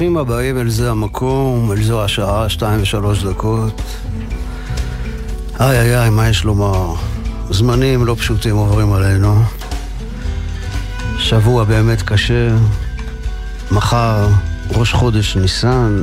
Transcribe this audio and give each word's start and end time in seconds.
ברוכים 0.00 0.16
הבאים 0.16 0.58
אל 0.58 0.68
זה 0.68 0.90
המקום, 0.90 1.72
אל 1.72 1.82
זו 1.82 2.04
השעה, 2.04 2.48
שתיים 2.48 2.82
ושלוש 2.82 3.22
דקות. 3.22 3.82
איי 5.60 5.80
איי 5.80 5.98
איי, 5.98 6.10
מה 6.10 6.28
יש 6.28 6.44
לומר? 6.44 6.94
זמנים 7.50 8.04
לא 8.04 8.14
פשוטים 8.14 8.56
עוברים 8.56 8.92
עלינו. 8.92 9.42
שבוע 11.18 11.64
באמת 11.64 12.02
קשה. 12.02 12.48
מחר, 13.70 14.28
ראש 14.70 14.92
חודש 14.92 15.36
ניסן. 15.36 16.02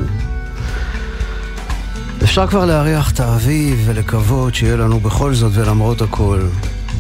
אפשר 2.24 2.48
כבר 2.48 2.66
להריח 2.66 3.12
את 3.12 3.20
האביב 3.20 3.84
ולקוות 3.86 4.56
שיהיה 4.56 4.76
לנו 4.76 5.00
בכל 5.00 5.34
זאת 5.34 5.52
ולמרות 5.56 6.02
הכל 6.02 6.42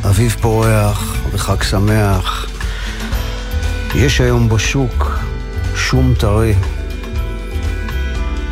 אביב 0.06 0.36
פורח 0.42 1.16
וחג 1.32 1.64
שמח. 1.64 2.48
יש 3.95 4.22
היום 4.22 4.50
בשוק 4.50 5.20
שום 5.76 6.14
טרי, 6.20 6.54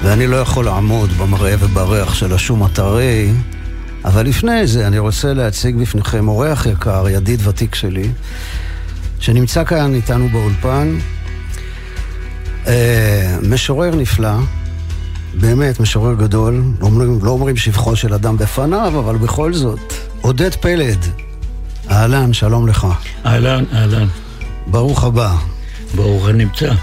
ואני 0.06 0.28
לא 0.28 0.36
יכול 0.36 0.66
לעמוד 0.66 1.10
במראה 1.12 1.56
ובריח 1.60 2.14
של 2.14 2.34
השום 2.34 2.64
הטרי, 2.64 3.32
אבל 4.06 4.26
לפני 4.26 4.68
זה 4.68 4.88
אני 4.88 5.00
רוצה 5.00 5.34
להציג 5.34 5.76
בפניכם 5.76 6.28
אורח 6.28 6.66
יקר, 6.66 7.10
ידיד 7.10 7.48
ותיק 7.48 7.76
שלי, 7.76 8.10
שנמצא 9.20 9.64
כאן 9.64 9.94
איתנו 9.94 10.30
באולפן, 10.30 10.98
אה, 12.68 13.38
משורר 13.50 13.96
נפלא, 13.96 14.34
באמת 15.34 15.80
משורר 15.80 16.14
גדול, 16.14 16.64
לא 16.82 16.86
אומרים, 16.86 17.20
לא 17.24 17.32
אומרים 17.32 17.58
שבחו 17.58 17.96
של 17.96 18.14
אדם 18.14 18.38
בפניו, 18.38 19.00
אבל 19.00 19.18
בכל 19.18 19.54
זאת, 19.54 19.94
עודד 20.22 20.56
פלד, 20.56 21.06
אהלן, 21.92 22.34
שלום 22.34 22.68
לך. 22.68 22.88
אהלן, 23.26 23.64
אהלן. 23.74 24.08
ברוך 24.68 25.04
הבא. 25.04 25.36
ברוך 25.96 26.28
הנמצא. 26.28 26.74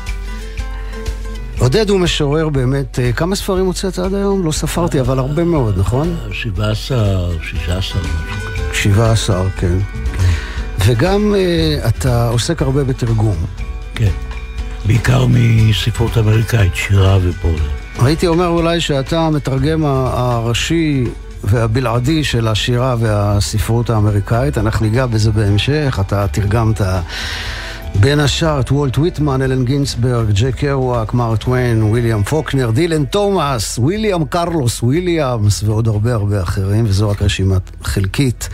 עודד 1.63 1.91
הוא 1.91 2.01
משורר 2.01 2.49
באמת, 2.49 2.99
אה, 2.99 3.13
כמה 3.13 3.37
ספרים 3.37 3.67
הוצאת 3.67 3.99
עד 3.99 4.15
היום? 4.15 4.45
לא 4.45 4.53
ספרתי, 4.53 5.01
אבל 5.01 5.19
הרבה 5.19 5.45
מאוד, 5.45 5.79
נכון? 5.79 6.17
17, 6.33 7.29
16, 7.43 8.03
משהו 8.03 8.41
כזה. 8.57 8.75
17, 8.75 9.49
כן. 9.57 9.79
וגם 10.87 11.35
אה, 11.35 11.89
אתה 11.89 12.29
עוסק 12.29 12.63
הרבה 12.63 12.85
בתרגום. 12.85 13.37
כן. 13.95 14.11
בעיקר 14.87 15.27
מספרות 15.29 16.19
אמריקאית, 16.19 16.75
שירה 16.75 17.19
ופרוזה. 17.23 17.65
הייתי 17.99 18.27
אומר 18.27 18.47
אולי 18.47 18.81
שאתה 18.81 19.21
המתרגם 19.21 19.85
הראשי 19.85 21.05
והבלעדי 21.45 22.25
של 22.25 22.49
השירה 22.49 22.97
והספרות 22.99 23.91
האמריקאית, 23.91 24.59
אנחנו 24.59 24.87
ניגע 24.87 25.07
בזה 25.07 25.33
בהמשך, 25.33 25.99
אתה 26.01 26.29
תרגמת 26.29 26.81
בין 28.01 28.21
השאר 28.21 28.61
את 28.61 28.73
וולט 28.73 28.99
ויטמן, 28.99 29.43
אלן 29.43 29.65
גינסברג, 29.65 30.31
ג'ק 30.35 30.55
קרואק, 30.55 31.15
מרק 31.15 31.39
טוויין, 31.39 31.83
וויליאם 31.83 32.23
פוקנר, 32.23 32.71
דילן 32.71 33.05
תומאס, 33.05 33.79
וויליאם 33.79 34.25
קרלוס 34.25 34.83
וויליאמס 34.83 35.63
ועוד 35.63 35.89
הרבה 35.89 36.15
הרבה 36.15 36.43
אחרים, 36.43 36.85
וזו 36.89 37.09
רק 37.09 37.23
רשימה 37.23 37.57
חלקית. 37.83 38.49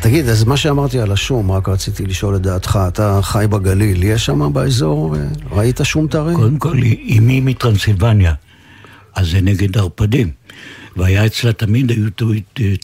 תגיד, 0.00 0.28
אז 0.28 0.44
מה 0.44 0.56
שאמרתי 0.56 1.00
על 1.00 1.12
השום, 1.12 1.52
רק 1.52 1.68
רציתי 1.68 2.06
לשאול 2.06 2.36
את 2.36 2.42
דעתך, 2.42 2.78
אתה 2.88 3.20
חי 3.22 3.46
בגליל, 3.50 4.04
יש 4.04 4.26
שם 4.26 4.52
באזור, 4.52 5.16
אה, 5.16 5.22
ראית 5.50 5.80
שום 5.82 6.06
טרי? 6.06 6.34
קודם 6.34 6.58
כל, 6.58 6.76
אמי 7.18 7.40
מטרנסילבניה, 7.40 8.32
אז 9.14 9.26
זה 9.30 9.40
נגד 9.40 9.76
ערפדים. 9.78 10.37
והיה 10.96 11.26
אצלה 11.26 11.52
תמיד, 11.52 11.90
היו 11.90 12.10
תלו- 12.16 12.32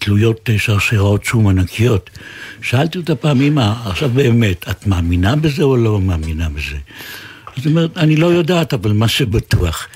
תלויות 0.00 0.50
שרשראות 0.58 1.24
שום 1.24 1.48
ענקיות. 1.48 2.10
שאלתי 2.62 2.98
אותה 2.98 3.14
פעם, 3.14 3.40
אמא, 3.40 3.72
עכשיו 3.86 4.08
באמת, 4.08 4.64
את 4.70 4.86
מאמינה 4.86 5.36
בזה 5.36 5.62
או 5.62 5.76
לא 5.76 6.00
מאמינה 6.00 6.48
בזה? 6.48 6.76
היא 7.56 7.64
אומרת, 7.66 7.98
אני 7.98 8.16
לא 8.16 8.26
יודעת, 8.26 8.74
אבל 8.74 8.92
מה 8.92 9.08
שבטוח. 9.08 9.86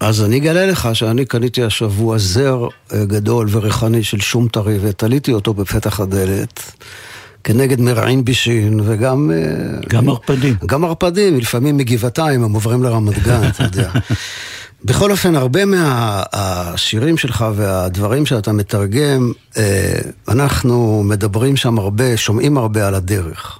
אז 0.00 0.24
אני 0.24 0.36
אגלה 0.38 0.66
לך 0.66 0.88
שאני 0.92 1.24
קניתי 1.24 1.62
השבוע 1.62 2.18
זר 2.18 2.66
אה, 2.92 3.04
גדול 3.04 3.48
וריחני 3.50 4.02
של 4.04 4.20
שום 4.20 4.48
טרי 4.48 4.78
ותליתי 4.82 5.32
אותו 5.32 5.54
בפתח 5.54 6.00
הדלת 6.00 6.72
כנגד 7.44 7.80
מרעין 7.80 8.24
בישין 8.24 8.80
וגם... 8.84 9.30
אה, 9.34 9.78
גם 9.88 10.08
ערפדים. 10.08 10.54
גם 10.66 10.84
ערפדים, 10.84 11.38
לפעמים 11.38 11.76
מגבעתיים 11.76 12.44
הם 12.44 12.52
עוברים 12.52 12.82
לרמת 12.82 13.18
גן, 13.22 13.48
אתה 13.48 13.62
יודע. 13.64 13.90
בכל 14.84 15.10
אופן, 15.10 15.34
הרבה 15.36 15.60
מהשירים 15.64 17.16
שלך 17.16 17.44
והדברים 17.54 18.26
שאתה 18.26 18.52
מתרגם, 18.52 19.32
אה, 19.56 19.98
אנחנו 20.28 21.02
מדברים 21.04 21.56
שם 21.56 21.78
הרבה, 21.78 22.16
שומעים 22.16 22.58
הרבה 22.58 22.88
על 22.88 22.94
הדרך. 22.94 23.58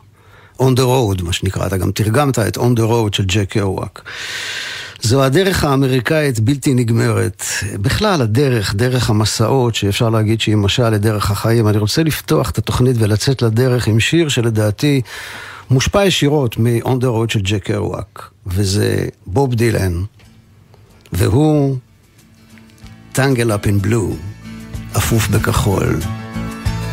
On 0.58 0.76
the 0.76 0.80
road, 0.80 1.22
מה 1.22 1.32
שנקרא, 1.32 1.66
אתה 1.66 1.76
גם 1.76 1.90
תרגמת 1.90 2.38
את 2.38 2.56
On 2.56 2.76
the 2.76 2.82
road 2.82 3.16
של 3.16 3.24
ג'ק 3.26 3.50
קרואק. 3.50 4.02
זו 5.02 5.24
הדרך 5.24 5.64
האמריקאית 5.64 6.40
בלתי 6.40 6.74
נגמרת. 6.74 7.44
בכלל, 7.72 8.22
הדרך, 8.22 8.74
דרך 8.74 9.10
המסעות, 9.10 9.74
שאפשר 9.74 10.10
להגיד 10.10 10.40
שהיא 10.40 10.56
משל 10.56 10.90
לדרך 10.90 11.30
החיים. 11.30 11.68
אני 11.68 11.78
רוצה 11.78 12.02
לפתוח 12.02 12.50
את 12.50 12.58
התוכנית 12.58 12.96
ולצאת 12.98 13.42
לדרך 13.42 13.86
עם 13.86 14.00
שיר 14.00 14.28
שלדעתי 14.28 15.00
מושפע 15.70 16.04
ישירות 16.04 16.58
מ-On 16.58 17.00
the 17.00 17.04
road 17.04 17.32
של 17.32 17.40
ג'ק 17.42 17.64
קרואק, 17.64 18.30
וזה 18.46 19.06
בוב 19.26 19.54
דילן, 19.54 20.02
והוא 21.14 21.76
טנגל 23.12 23.54
אפ 23.54 23.66
אין 23.66 23.78
בלו, 23.78 24.10
אפוף 24.96 25.28
בכחול. 25.28 26.00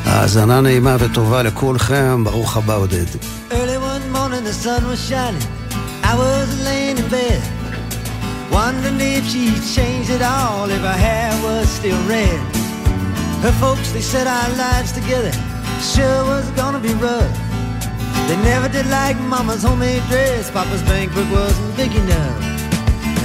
האזנה 0.05 0.61
נעימה 0.61 0.95
וטובה 0.99 1.43
לכולכם, 1.43 2.23
ברוך 2.23 2.57
הבא 2.57 2.75
עודד. 2.75 3.05
Wondering 8.51 8.99
if 8.99 9.25
she'd 9.31 9.63
changed 9.77 10.11
it 10.17 10.23
all, 10.35 10.67
if 10.75 10.81
her 10.89 10.99
hair 11.07 11.31
was 11.45 11.65
still 11.77 12.01
red. 12.15 12.41
Her 13.45 13.55
folks, 13.63 13.87
they 13.93 14.05
said 14.11 14.27
our 14.27 14.49
lives 14.63 14.91
together 14.99 15.33
sure 15.81 16.23
was 16.25 16.45
gonna 16.51 16.79
be 16.79 16.93
rough. 16.93 17.37
They 18.27 18.37
never 18.43 18.69
did 18.69 18.87
like 18.87 19.17
Mama's 19.19 19.63
homemade 19.63 20.03
dress. 20.09 20.51
Papa's 20.51 20.83
bank 20.83 21.13
book 21.13 21.29
wasn't 21.31 21.75
big 21.75 21.93
enough. 21.95 22.50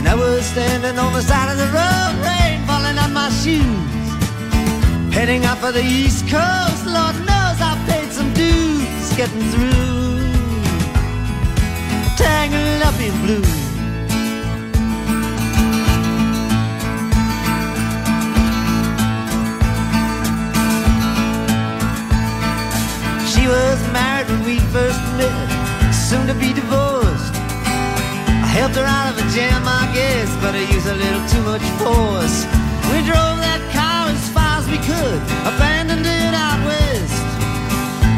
And 0.06 0.20
I 0.20 0.24
was 0.24 0.46
standing 0.46 1.00
on 1.00 1.12
the 1.14 1.20
side 1.20 1.50
of 1.50 1.58
the 1.58 1.66
road, 1.66 2.14
rain 2.22 2.64
falling 2.64 2.96
on 2.96 3.12
my 3.12 3.28
shoes. 3.28 4.06
Heading 5.12 5.44
out 5.44 5.58
for 5.58 5.72
the 5.72 5.82
East 5.82 6.28
Coast, 6.28 6.86
Lord 6.86 7.16
knows 7.26 7.58
I 7.60 7.74
paid 7.88 8.12
some 8.12 8.32
dues 8.32 9.16
getting 9.16 9.42
through. 9.50 10.30
Tangled 12.16 12.82
up 12.86 12.94
in 13.00 13.14
blue. 13.24 13.42
She 23.32 23.48
was 23.48 23.78
married 23.92 24.28
when 24.28 24.44
we 24.44 24.60
first 24.70 25.02
met, 25.18 25.92
soon 25.92 26.28
to 26.28 26.34
be 26.34 26.52
divorced. 26.52 27.35
Helped 28.56 28.76
her 28.76 28.88
out 28.88 29.12
of 29.12 29.20
a 29.20 29.26
jam, 29.36 29.68
I 29.68 29.84
guess, 29.92 30.32
but 30.40 30.56
I 30.56 30.64
used 30.72 30.88
a 30.88 30.96
little 30.96 31.20
too 31.28 31.44
much 31.44 31.66
force. 31.76 32.48
We 32.88 33.04
drove 33.04 33.36
that 33.44 33.60
car 33.68 34.08
as 34.08 34.24
far 34.32 34.56
as 34.56 34.66
we 34.72 34.80
could, 34.80 35.20
abandoned 35.44 36.08
it 36.08 36.32
out 36.32 36.64
west. 36.64 37.20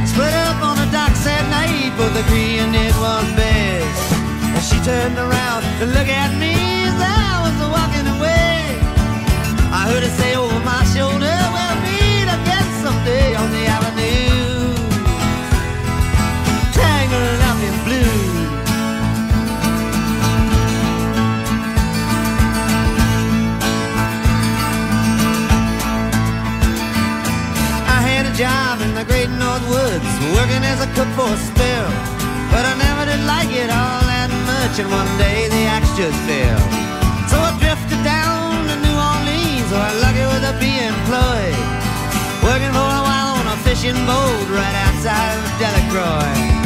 Split 0.06 0.30
up 0.46 0.62
on 0.62 0.78
the 0.78 0.86
docks 0.94 1.26
at 1.26 1.42
night, 1.50 1.90
both 1.98 2.14
agreeing 2.14 2.70
it 2.70 2.94
was 3.02 3.26
best. 3.34 4.14
And 4.54 4.62
she 4.62 4.78
turned 4.86 5.18
around 5.18 5.66
to 5.82 5.90
look 5.90 6.06
at 6.06 6.30
me 6.38 6.54
as 6.86 6.94
I 7.02 7.42
was 7.42 7.58
walking 7.74 8.06
away. 8.06 8.78
I 9.74 9.90
heard 9.90 10.06
her 10.06 10.14
say 10.22 10.38
over 10.38 10.62
my 10.62 10.86
shoulder, 10.94 11.34
we'll 11.50 11.78
meet 11.82 12.30
again 12.30 12.68
someday 12.86 13.34
on 13.34 13.50
the 13.50 13.66
avenue. 13.66 13.87
The 28.98 29.04
great 29.04 29.30
North 29.30 29.62
Woods, 29.70 30.10
working 30.34 30.62
as 30.66 30.82
a 30.82 30.88
cook 30.98 31.06
for 31.14 31.30
a 31.30 31.38
spell. 31.38 31.88
But 32.50 32.66
I 32.66 32.74
never 32.82 33.06
did 33.06 33.22
like 33.30 33.50
it 33.54 33.70
all 33.70 34.02
that 34.10 34.26
much, 34.42 34.74
and 34.82 34.90
one 34.90 35.06
day 35.22 35.46
the 35.46 35.62
axe 35.70 35.86
just 35.94 36.18
fell. 36.26 36.58
So 37.30 37.38
I 37.38 37.54
drifted 37.62 38.02
down 38.02 38.66
to 38.66 38.74
New 38.82 38.96
Orleans, 38.98 39.70
where 39.70 39.86
I'm 39.86 39.98
lucky 40.02 40.24
with 40.26 40.50
a 40.50 40.54
be 40.58 40.72
employed. 40.82 41.58
Working 42.42 42.74
for 42.74 42.90
a 42.90 43.02
while 43.06 43.38
on 43.38 43.46
a 43.46 43.56
fishing 43.62 43.98
boat 44.02 44.46
right 44.50 44.76
outside 44.82 45.38
of 45.38 45.46
Delacroix. 45.62 46.57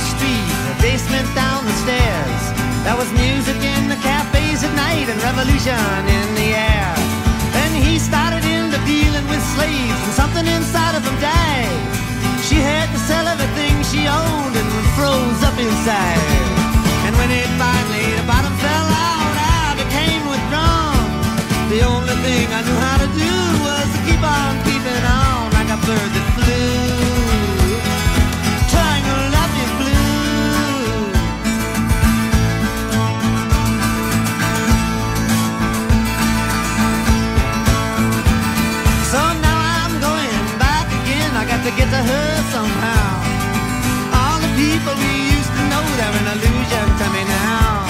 Montague 0.00 0.16
Street, 0.16 0.48
the 0.68 0.76
basement 0.80 1.28
down 1.34 1.64
the 1.64 1.76
stairs. 1.84 2.42
There 2.84 2.96
was 2.96 3.10
music 3.12 3.56
in 3.60 3.88
the 3.88 4.00
cafes 4.00 4.64
at 4.64 4.72
night 4.74 5.08
and 5.12 5.20
revolution 5.20 5.76
in 6.08 6.28
the 6.40 6.56
air. 6.56 6.92
Then 7.52 7.72
he 7.76 7.98
started 7.98 8.44
into 8.44 8.80
dealing 8.88 9.26
with 9.28 9.42
slaves 9.56 10.00
and 10.00 10.14
something 10.16 10.46
inside 10.46 10.96
of 10.96 11.04
him 11.04 11.16
died. 11.20 11.76
She 12.48 12.56
had 12.56 12.88
to 12.88 13.00
sell 13.04 13.28
everything 13.28 13.76
she 13.92 14.08
owned 14.08 14.56
and 14.56 14.70
froze 14.96 15.42
up 15.44 15.56
inside. 15.60 16.24
And 17.04 17.12
when 17.20 17.28
it 17.28 17.50
finally, 17.60 18.16
the 18.16 18.24
bottom 18.24 18.54
fell 18.64 18.88
out, 18.88 19.34
I 19.36 19.76
became 19.76 20.22
withdrawn. 20.32 21.04
The 21.68 21.84
only 21.84 22.16
thing 22.24 22.48
I 22.48 22.60
knew 22.64 22.78
how 22.88 22.96
to 23.04 23.08
do 23.20 23.34
was 23.68 23.84
to 23.84 24.00
keep 24.08 24.22
on 24.24 24.52
keeping 24.64 25.04
on 25.04 25.52
like 25.52 25.68
a 25.68 25.78
bird 25.84 26.29
Got 41.60 41.76
to 41.76 41.76
get 41.76 41.90
to 41.92 42.02
her 42.12 42.30
somehow. 42.56 43.20
All 44.16 44.40
the 44.40 44.48
people 44.56 44.96
we 44.96 45.12
used 45.28 45.52
to 45.52 45.62
know, 45.68 45.84
they're 46.00 46.16
an 46.24 46.28
illusion 46.32 46.86
to 46.88 47.06
me 47.12 47.20
now. 47.28 47.84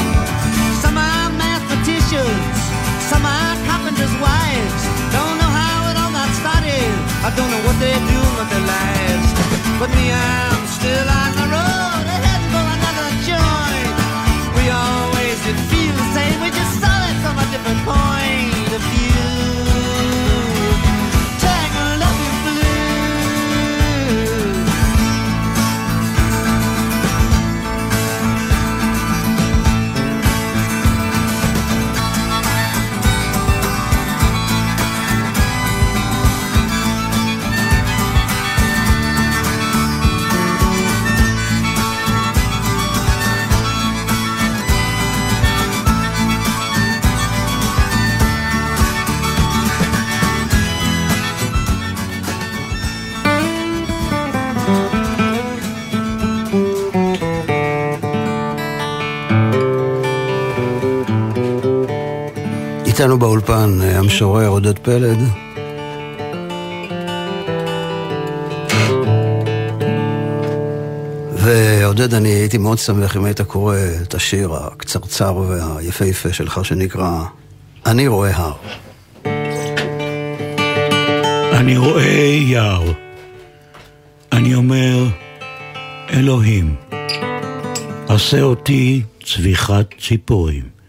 Some 0.83 0.99
are 0.99 1.31
mathematicians, 1.39 2.59
some 3.07 3.23
are 3.23 3.55
carpenters' 3.71 4.11
wives. 4.19 4.83
Don't 5.15 5.39
know 5.39 5.53
how 5.55 5.87
it 5.87 5.95
all 6.03 6.11
got 6.11 6.35
started. 6.43 6.91
I 7.23 7.31
don't 7.39 7.47
know 7.47 7.63
what 7.63 7.79
they're 7.79 7.95
doing 8.11 8.35
with 8.43 8.51
their 8.51 8.67
lives. 8.67 9.29
But 9.79 9.95
me, 9.95 10.11
I'm 10.19 10.67
still 10.75 11.07
on 11.07 11.31
the 11.39 11.47
road, 11.55 12.05
heading 12.11 12.51
for 12.51 12.67
another 12.75 13.09
joint. 13.23 13.95
We 14.59 14.67
always 14.67 15.39
did 15.47 15.59
feel 15.71 15.95
the 15.95 16.09
same, 16.11 16.43
we 16.43 16.51
just 16.51 16.75
saw 16.83 16.91
it 17.07 17.17
from 17.23 17.39
a 17.39 17.47
different 17.55 17.81
point 17.87 18.60
איתנו 63.01 63.19
באולפן 63.19 63.79
אה, 63.83 63.99
המשורר 63.99 64.49
עודד 64.49 64.79
פלד. 64.79 65.19
ועודד, 71.35 72.15
אני 72.15 72.29
הייתי 72.29 72.59
מאוד 72.59 72.79
שמח 72.79 73.17
אם 73.17 73.25
היית 73.25 73.41
קורא 73.41 73.77
את 74.03 74.15
השיר 74.15 74.55
הקצרצר 74.55 75.37
והיפהפה 75.37 76.33
שלך 76.33 76.65
שנקרא 76.65 77.23
"אני 77.87 78.09
רואה 78.09 78.37
הר". 78.37 78.53
אני 81.53 81.77
רואה 81.77 82.39
יער. 82.43 82.93
אני 84.33 84.55
אומר, 84.55 85.07
אלוהים, 86.11 86.75
עשה 88.09 88.43
אותי 88.43 89.03
צביחת 89.25 89.87
ציפורים. 90.01 90.80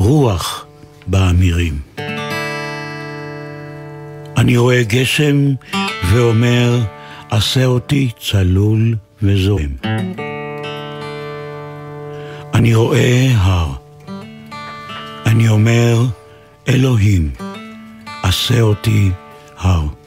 רוח 0.00 0.66
באמירים. 1.06 1.78
אני 4.36 4.56
רואה 4.56 4.82
גשם 4.82 5.36
ואומר, 6.10 6.80
עשה 7.30 7.64
אותי 7.66 8.10
צלול 8.20 8.96
וזוהם. 9.22 9.76
אני 12.54 12.74
רואה 12.74 13.32
הר. 13.34 13.72
אני 15.26 15.48
אומר, 15.48 16.02
אלוהים, 16.68 17.30
עשה 18.22 18.60
אותי 18.60 19.10
הר. 19.58 19.99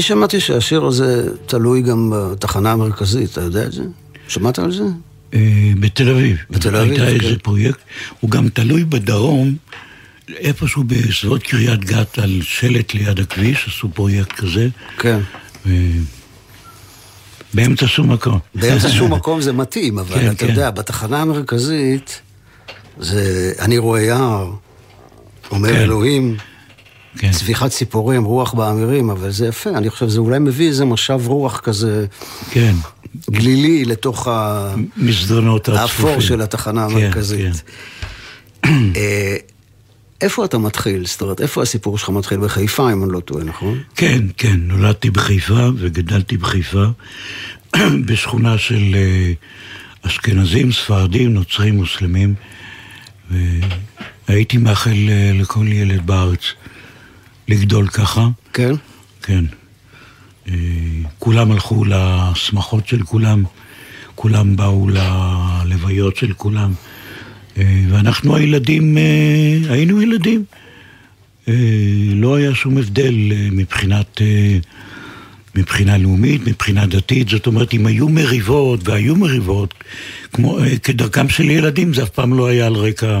אני 0.00 0.06
שמעתי 0.06 0.40
שהשיר 0.40 0.84
הזה 0.84 1.28
תלוי 1.46 1.82
גם 1.82 2.12
בתחנה 2.14 2.72
המרכזית, 2.72 3.32
אתה 3.32 3.40
יודע 3.40 3.64
את 3.64 3.72
זה? 3.72 3.82
שמעת 4.28 4.58
על 4.58 4.72
זה? 4.72 4.82
אה, 5.34 5.72
בתל 5.80 6.08
אביב. 6.08 6.36
בתל 6.50 6.76
אביב, 6.76 6.92
הייתה 6.92 7.06
כן. 7.20 7.26
איזה 7.26 7.38
פרויקט, 7.38 7.78
הוא 8.20 8.30
גם 8.30 8.48
תלוי 8.48 8.84
בדרום, 8.84 9.56
איפשהו 10.28 10.84
בסביבות 10.84 11.42
קריית 11.42 11.84
גת 11.84 12.18
על 12.18 12.40
שלט 12.42 12.94
ליד 12.94 13.20
הכביש, 13.20 13.68
עשו 13.68 13.88
פרויקט 13.94 14.32
כזה, 14.32 14.68
כן. 14.98 15.20
ו- 15.66 15.70
באמצע 17.54 17.86
שום 17.86 18.12
מקום. 18.12 18.38
באמצע 18.54 18.90
שום 18.98 19.12
מקום 19.12 19.40
זה 19.40 19.52
מתאים, 19.52 19.98
אבל 19.98 20.14
כן, 20.14 20.30
אתה 20.30 20.46
כן. 20.46 20.48
יודע, 20.48 20.70
בתחנה 20.70 21.22
המרכזית, 21.22 22.20
זה 22.98 23.52
אני 23.58 23.78
רואה 23.78 24.00
יער, 24.00 24.52
אומר 25.50 25.72
כן. 25.72 25.76
אלוהים, 25.76 26.36
כן. 27.18 27.30
צביחת 27.30 27.70
ציפורים, 27.70 28.24
רוח 28.24 28.54
באמירים, 28.54 29.10
אבל 29.10 29.30
זה 29.30 29.46
יפה, 29.46 29.70
אני 29.70 29.90
חושב, 29.90 30.08
זה 30.08 30.20
אולי 30.20 30.38
מביא 30.38 30.68
איזה 30.68 30.84
משב 30.84 31.20
רוח 31.26 31.60
כזה 31.60 32.06
כן, 32.50 32.74
גלילי 33.30 33.84
לתוך 33.84 34.28
ה- 34.28 34.74
מסדרונות 34.96 35.68
הצפופים. 35.68 36.06
האפור 36.06 36.20
של 36.20 36.40
התחנה 36.42 36.86
כן, 36.88 36.96
המרכזית. 36.96 37.62
אה, 38.96 39.36
איפה 40.20 40.44
אתה 40.44 40.58
מתחיל? 40.58 41.06
זאת 41.06 41.20
אומרת, 41.22 41.40
איפה 41.40 41.62
הסיפור 41.62 41.98
שלך 41.98 42.08
מתחיל? 42.08 42.38
בחיפה, 42.38 42.92
אם 42.92 43.04
אני 43.04 43.12
לא 43.12 43.20
טועה, 43.20 43.44
נכון? 43.44 43.78
כן, 43.96 44.22
כן, 44.36 44.56
נולדתי 44.60 45.10
בחיפה 45.10 45.68
וגדלתי 45.76 46.36
בחיפה, 46.36 46.84
בשכונה 48.06 48.58
של 48.58 48.94
אה, 48.94 49.32
אשכנזים, 50.02 50.72
ספרדים, 50.72 51.34
נוצרים, 51.34 51.76
מוסלמים, 51.76 52.34
והייתי 54.28 54.56
מאחל 54.56 54.96
אה, 55.08 55.30
לכל 55.34 55.66
ילד 55.68 56.06
בארץ 56.06 56.40
לגדול 57.50 57.88
ככה, 57.88 58.28
כן? 58.52 58.72
כן. 59.22 59.44
אה, 60.48 60.54
כולם 61.18 61.50
הלכו 61.50 61.84
לשמחות 61.84 62.88
של 62.88 63.02
כולם, 63.02 63.44
כולם 64.14 64.56
באו 64.56 64.88
ללוויות 64.88 66.16
של 66.16 66.32
כולם, 66.32 66.72
אה, 67.58 67.82
ואנחנו 67.90 68.36
הילדים, 68.36 68.98
אה, 68.98 69.58
היינו 69.68 70.02
ילדים. 70.02 70.44
לא 72.14 72.36
היה 72.36 72.54
שום 72.54 72.78
הבדל 72.78 73.14
מבחינת, 73.52 74.20
מבחינה 75.54 75.98
לאומית, 75.98 76.46
מבחינה 76.46 76.86
דתית, 76.86 77.28
זאת 77.28 77.46
אומרת, 77.46 77.74
אם 77.74 77.86
היו 77.86 78.08
מריבות, 78.08 78.88
והיו 78.88 79.16
מריבות, 79.16 79.74
כמו, 80.32 80.58
כדרכם 80.82 81.28
של 81.28 81.50
ילדים, 81.50 81.94
זה 81.94 82.02
אף 82.02 82.08
פעם 82.08 82.34
לא 82.34 82.46
היה 82.46 82.66
על 82.66 82.74
רקע... 82.74 83.20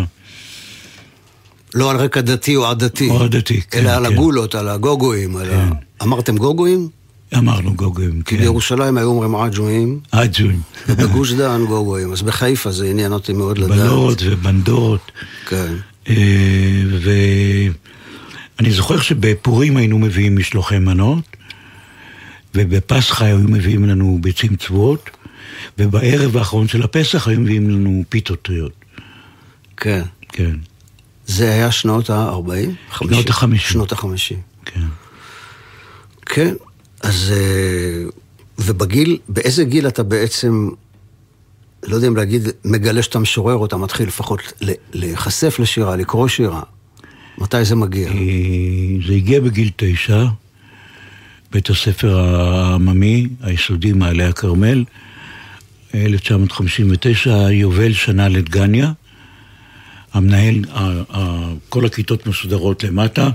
לא 1.74 1.90
על 1.90 1.96
רקע 1.96 2.20
דתי 2.20 2.56
או 2.56 2.66
עדתי. 2.66 3.10
או 3.10 3.22
עדתי, 3.22 3.60
כן, 3.60 3.78
אלא 3.78 3.90
על 3.90 4.06
כן. 4.06 4.12
הגולות, 4.12 4.54
על 4.54 4.68
הגוגואים. 4.68 5.36
על 5.36 5.50
ה... 5.50 5.70
אמרתם 6.02 6.36
גוגואים? 6.36 6.88
אמרנו 7.38 7.74
גוגויים, 7.74 8.22
כן. 8.22 8.38
בירושלים 8.38 8.98
היו 8.98 9.08
אומרים 9.08 9.36
עג'ואים, 9.36 10.00
עג'ויים. 10.12 10.60
ובגוש 10.88 11.32
דן 11.32 11.64
גוגואים. 11.68 12.12
אז 12.12 12.22
בחיפה 12.22 12.70
זה 12.70 12.86
עניין 12.86 13.12
אותי 13.12 13.32
מאוד 13.32 13.58
לדעת. 13.58 13.78
בלות 13.78 14.22
ובנדות. 14.26 15.12
כן. 15.46 15.74
אה, 16.08 16.82
ואני 18.58 18.70
זוכר 18.70 19.00
שבפורים 19.00 19.76
היינו 19.76 19.98
מביאים 19.98 20.36
משלוחי 20.36 20.78
מנות, 20.78 21.24
ובפסחא 22.54 23.24
היו 23.24 23.38
מביאים 23.38 23.84
לנו 23.84 24.18
ביצים 24.20 24.56
צבועות, 24.56 25.10
ובערב 25.78 26.36
האחרון 26.36 26.68
של 26.68 26.82
הפסח 26.82 27.28
היו 27.28 27.40
מביאים 27.40 27.70
לנו 27.70 28.04
פיתות 28.08 28.42
טריות. 28.42 28.72
כן. 29.76 30.02
כן, 30.28 30.56
זה 31.30 31.52
היה 31.52 31.72
שנות 31.72 32.10
ה-40? 32.10 32.94
שנות 32.98 33.30
ה-50. 33.30 33.58
שנות 33.58 33.92
ה-50. 33.92 34.34
כן. 34.64 34.80
כן, 36.26 36.54
אז... 37.02 37.32
אה, 37.36 38.04
ובגיל, 38.58 39.18
באיזה 39.28 39.64
גיל 39.64 39.88
אתה 39.88 40.02
בעצם, 40.02 40.68
לא 41.86 41.94
יודע 41.94 42.08
אם 42.08 42.16
להגיד, 42.16 42.48
מגלה 42.64 43.02
שאתה 43.02 43.18
משורר 43.18 43.54
או 43.54 43.66
אתה 43.66 43.76
מתחיל 43.76 44.06
לפחות 44.06 44.40
להיחשף 44.92 45.58
לשירה, 45.58 45.96
לקרוא 45.96 46.28
שירה? 46.28 46.62
מתי 47.38 47.64
זה 47.64 47.76
מגיע? 47.76 48.08
אה, 48.08 48.14
זה 49.06 49.12
הגיע 49.12 49.40
בגיל 49.40 49.70
תשע, 49.76 50.24
בית 51.52 51.70
הספר 51.70 52.18
העממי, 52.18 53.28
היסודי 53.40 53.92
מעלה 53.92 54.28
הכרמל, 54.28 54.84
1959, 55.94 57.50
יובל 57.50 57.92
שנה 57.92 58.28
לדגניה. 58.28 58.92
המנהל, 60.12 60.64
כל 61.68 61.86
הכיתות 61.86 62.26
מסודרות 62.26 62.84
למטה, 62.84 63.30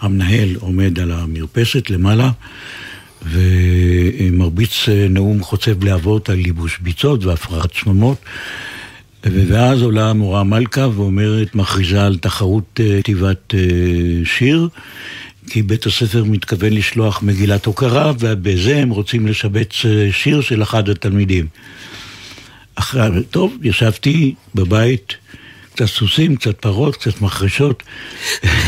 המנהל 0.00 0.56
עומד 0.60 0.98
על 0.98 1.12
המרפסת 1.12 1.90
למעלה, 1.90 2.30
ומרביץ 3.22 4.88
אה, 4.88 5.06
נאום 5.10 5.42
חוצב 5.42 5.84
להבות 5.84 6.30
על 6.30 6.38
ייבוש 6.38 6.78
ביצות 6.78 7.24
והפרעת 7.24 7.74
שממות. 7.74 8.18
ואז 9.24 9.82
עולה 9.82 10.10
המורה 10.10 10.44
מלכה 10.44 10.88
ואומרת, 10.94 11.54
מכריזה 11.54 12.06
על 12.06 12.18
תחרות 12.18 12.80
אה, 12.80 12.98
כתיבת 13.02 13.54
אה, 13.54 13.60
שיר, 14.24 14.68
כי 15.46 15.62
בית 15.62 15.86
הספר 15.86 16.24
מתכוון 16.24 16.72
לשלוח 16.72 17.22
מגילת 17.22 17.66
הוקרה, 17.66 18.12
ובזה 18.18 18.76
הם 18.76 18.90
רוצים 18.90 19.26
לשבץ 19.26 19.72
שיר 20.10 20.40
של 20.40 20.62
אחד 20.62 20.88
התלמידים. 20.88 21.46
אחרי, 22.74 23.22
טוב, 23.30 23.56
ישבתי 23.62 24.34
בבית, 24.54 25.14
קצת 25.80 25.88
סוסים, 25.88 26.36
קצת 26.36 26.60
פרות, 26.60 26.96
קצת 26.96 27.20
מחרשות, 27.20 27.82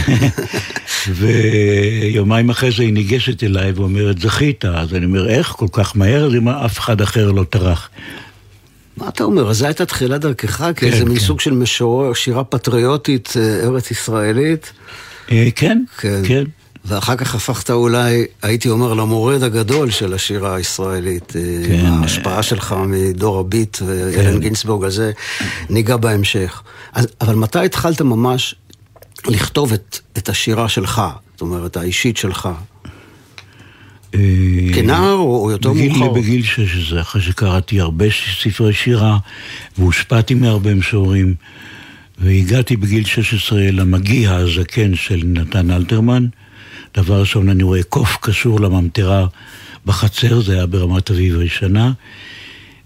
ויומיים 1.18 2.50
אחרי 2.50 2.70
זה 2.70 2.82
היא 2.82 2.92
ניגשת 2.92 3.44
אליי 3.44 3.72
ואומרת, 3.72 4.18
זכית. 4.18 4.64
אז 4.64 4.94
אני 4.94 5.04
אומר, 5.04 5.28
איך? 5.28 5.48
כל 5.48 5.66
כך 5.72 5.96
מהר? 5.96 6.26
אז 6.26 6.34
אמרה, 6.34 6.66
אף 6.66 6.78
אחד 6.78 7.00
אחר 7.00 7.30
לא 7.30 7.44
טרח. 7.44 7.90
מה 8.96 9.08
אתה 9.08 9.24
אומר? 9.24 9.50
אז 9.50 9.56
זו 9.56 9.66
הייתה 9.66 9.86
תחילת 9.86 10.20
דרכך 10.20 10.64
כאיזה 10.76 11.04
מין 11.04 11.14
כן. 11.14 11.20
סוג 11.20 11.40
של 11.40 11.52
משורר, 11.52 12.12
שירה 12.12 12.44
פטריוטית 12.44 13.32
אה, 13.36 13.66
ארץ 13.66 13.90
ישראלית? 13.90 14.72
אה, 15.30 15.48
כן, 15.54 15.82
כן. 15.98 16.22
כן. 16.24 16.44
ואחר 16.84 17.16
כך 17.16 17.34
הפכת 17.34 17.70
אולי, 17.70 18.24
הייתי 18.42 18.68
אומר, 18.68 18.94
למורד 18.94 19.42
הגדול 19.42 19.90
של 19.90 20.14
השירה 20.14 20.54
הישראלית. 20.54 21.36
אה, 21.36 21.42
כן. 21.66 21.84
ההשפעה 21.86 22.42
שלך 22.42 22.74
מדור 22.86 23.38
הביט 23.38 23.78
ואלן 23.86 24.40
גינצבורג, 24.40 24.84
על 24.84 24.90
זה 24.90 25.12
ניגע 25.70 25.96
בהמשך. 25.96 26.62
אז, 26.92 27.06
אבל 27.20 27.34
מתי 27.34 27.64
התחלת 27.64 28.00
ממש 28.00 28.54
לכתוב 29.28 29.72
את, 29.72 29.98
את 30.18 30.28
השירה 30.28 30.68
שלך? 30.68 31.02
זאת 31.32 31.40
אומרת, 31.40 31.76
האישית 31.76 32.16
שלך. 32.16 32.48
אה, 34.14 34.20
כנער 34.74 35.14
או, 35.14 35.50
יותר 35.50 35.70
בגיל, 35.70 35.92
מאוחר? 35.92 36.12
בגיל 36.12 36.42
16, 36.42 37.00
אחרי 37.00 37.22
שקראתי 37.22 37.80
הרבה 37.80 38.04
ספרי 38.40 38.72
שירה 38.72 39.18
והושפעתי 39.78 40.34
מהרבה 40.34 40.74
משוררים, 40.74 41.34
והגעתי 42.18 42.76
בגיל 42.76 43.04
16 43.04 43.60
למגיע 43.60 44.34
הזקן 44.34 44.94
של 44.94 45.22
נתן 45.24 45.70
אלתרמן. 45.70 46.26
דבר 46.96 47.20
ראשון, 47.20 47.48
אני 47.48 47.62
רואה 47.62 47.82
קוף 47.82 48.16
קשור 48.20 48.60
לממטרה 48.60 49.26
בחצר, 49.86 50.40
זה 50.40 50.52
היה 50.52 50.66
ברמת 50.66 51.10
אביב 51.10 51.38
הישנה. 51.38 51.92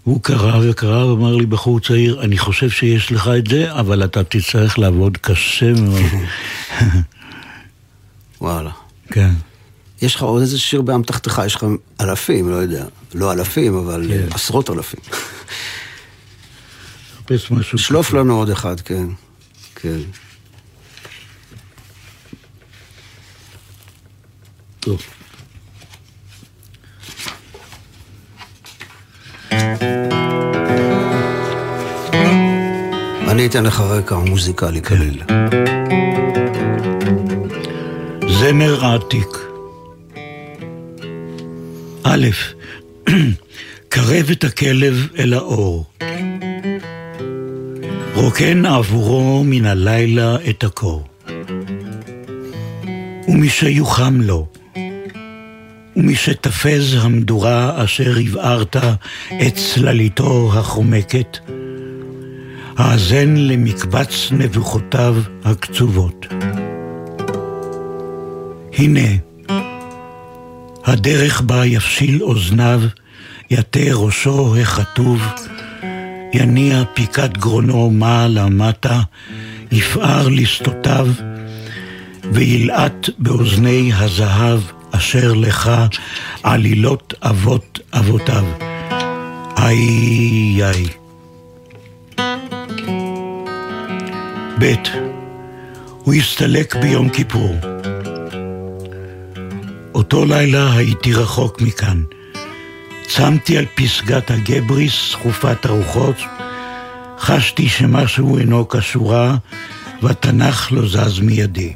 הוא 0.03 0.23
קרא 0.23 0.59
וקרא 0.63 1.05
ואמר 1.05 1.35
לי, 1.35 1.45
בחור 1.45 1.79
צעיר, 1.79 2.21
אני 2.21 2.37
חושב 2.37 2.69
שיש 2.69 3.11
לך 3.11 3.29
את 3.37 3.47
זה, 3.47 3.73
אבל 3.73 4.03
אתה 4.03 4.23
תצטרך 4.23 4.79
לעבוד 4.79 5.17
קשה 5.17 5.73
מאוד. 5.73 6.01
וואלה. 8.41 8.71
כן. 9.11 9.31
יש 10.01 10.15
לך 10.15 10.23
עוד 10.23 10.41
איזה 10.41 10.59
שיר 10.59 10.81
באמתחתך, 10.81 11.41
יש 11.45 11.55
לך 11.55 11.65
אלפים, 12.01 12.49
לא 12.49 12.55
יודע. 12.55 12.85
לא 13.15 13.33
אלפים, 13.33 13.77
אבל 13.77 14.05
כן. 14.09 14.27
עשרות 14.31 14.69
אלפים. 14.69 14.99
שלוף 17.75 18.13
לנו 18.13 18.37
עוד 18.37 18.49
אחד, 18.49 18.79
כן. 18.79 19.07
כן. 19.75 19.99
טוב. 24.87 25.01
אני 33.27 33.45
אתן 33.45 33.63
לך 33.63 33.79
רקע 33.79 34.15
מוזיקלי 34.15 34.81
קליל. 34.81 35.23
זמר 38.29 38.85
עתיק. 38.85 39.27
א', 42.03 42.27
קרב 43.89 44.29
את 44.31 44.43
הכלב 44.43 45.07
אל 45.17 45.33
האור. 45.33 45.85
רוקן 48.15 48.65
עבורו 48.65 49.43
מן 49.43 49.65
הלילה 49.65 50.37
את 50.49 50.63
הקור. 50.63 51.07
ומשיוחם 53.27 54.21
לו, 54.21 54.47
ומשתפז 55.97 56.97
המדורה 57.01 57.83
אשר 57.83 58.13
הבערת 58.25 58.75
את 59.47 59.55
צלליתו 59.55 60.51
החומקת, 60.53 61.37
האזן 62.77 63.35
למקבץ 63.35 64.27
נבוכותיו 64.31 65.15
הקצובות. 65.45 66.25
הנה, 68.73 69.09
הדרך 70.85 71.41
בה 71.41 71.65
יפשיל 71.65 72.23
אוזניו, 72.23 72.81
יטה 73.51 73.93
ראשו 73.93 74.55
הכתוב, 74.57 75.21
יניע 76.33 76.83
פיקת 76.93 77.37
גרונו 77.37 77.89
מעלה 77.89 78.49
מטה, 78.49 79.01
יפער 79.71 80.27
לסטותיו, 80.27 81.07
וילעט 82.31 83.09
באוזני 83.19 83.91
הזהב 83.93 84.59
אשר 84.91 85.33
לך 85.33 85.71
עלילות 86.43 87.13
אבות 87.21 87.79
אבותיו. 87.93 88.45
איי 89.57 90.63
איי. 90.63 90.87
ב. 94.59 94.73
הוא 96.03 96.13
הסתלק 96.13 96.75
ביום 96.75 97.09
כיפור. 97.09 97.55
אותו 99.95 100.25
לילה 100.25 100.73
הייתי 100.73 101.13
רחוק 101.13 101.61
מכאן. 101.61 102.03
צמתי 103.07 103.57
על 103.57 103.65
פסגת 103.75 104.31
הגבריס, 104.31 104.93
סחופת 105.11 105.65
הרוחות, 105.65 106.15
חשתי 107.19 107.69
שמשהו 107.69 108.37
אינו 108.37 108.67
כשורה, 108.67 109.35
והתנ"ך 110.01 110.71
לא 110.71 110.87
זז 110.87 111.19
מידי. 111.19 111.73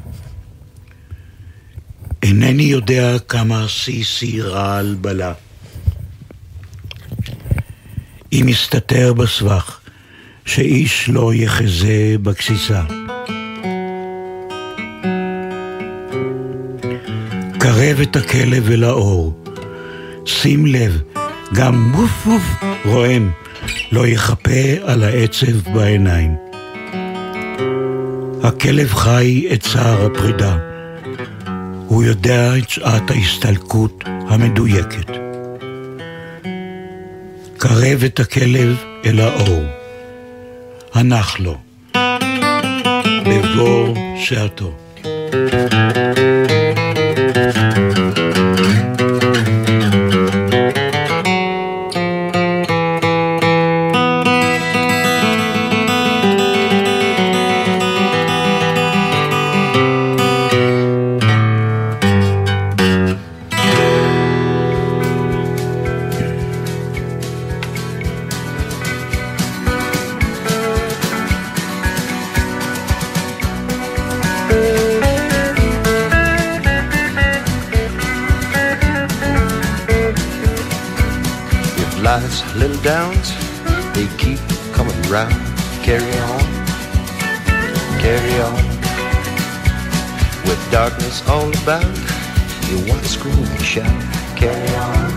אינני 2.23 2.63
יודע 2.63 3.19
כמה 3.19 3.65
סיסי 3.67 4.41
רעל 4.41 4.95
בלה. 5.01 5.33
אם 8.33 8.43
מסתתר 8.45 9.13
בסבך, 9.13 9.79
שאיש 10.45 11.09
לא 11.09 11.33
יחזה 11.33 12.15
בגסיסה. 12.21 12.83
קרב 17.59 17.99
את 18.01 18.15
הכלב 18.15 18.71
אל 18.71 18.83
האור. 18.83 19.43
שים 20.25 20.65
לב, 20.65 21.01
גם 21.53 21.91
ווף 21.95 22.27
ווף 22.27 22.43
רועם 22.85 23.31
לא 23.91 24.07
יחפה 24.07 24.73
על 24.83 25.03
העצב 25.03 25.73
בעיניים. 25.73 26.35
הכלב 28.43 28.93
חי 28.93 29.47
את 29.53 29.61
צער 29.61 30.05
הפרידה. 30.05 30.70
הוא 31.91 32.03
יודע 32.03 32.57
את 32.57 32.69
שעת 32.69 33.11
ההסתלקות 33.11 34.03
המדויקת. 34.07 35.11
קרב 37.57 38.03
את 38.05 38.19
הכלב 38.19 38.83
אל 39.05 39.19
האור. 39.19 39.63
הנח 40.93 41.39
לו. 41.39 41.57
בבור 43.25 43.95
שעתו. 44.17 44.73
about, 91.63 91.83
you 92.69 92.77
want 92.89 93.01
to 93.03 93.09
scream 93.09 93.37
and 93.37 93.61
shout, 93.61 93.85
carry 94.35 94.75
on. 94.75 95.10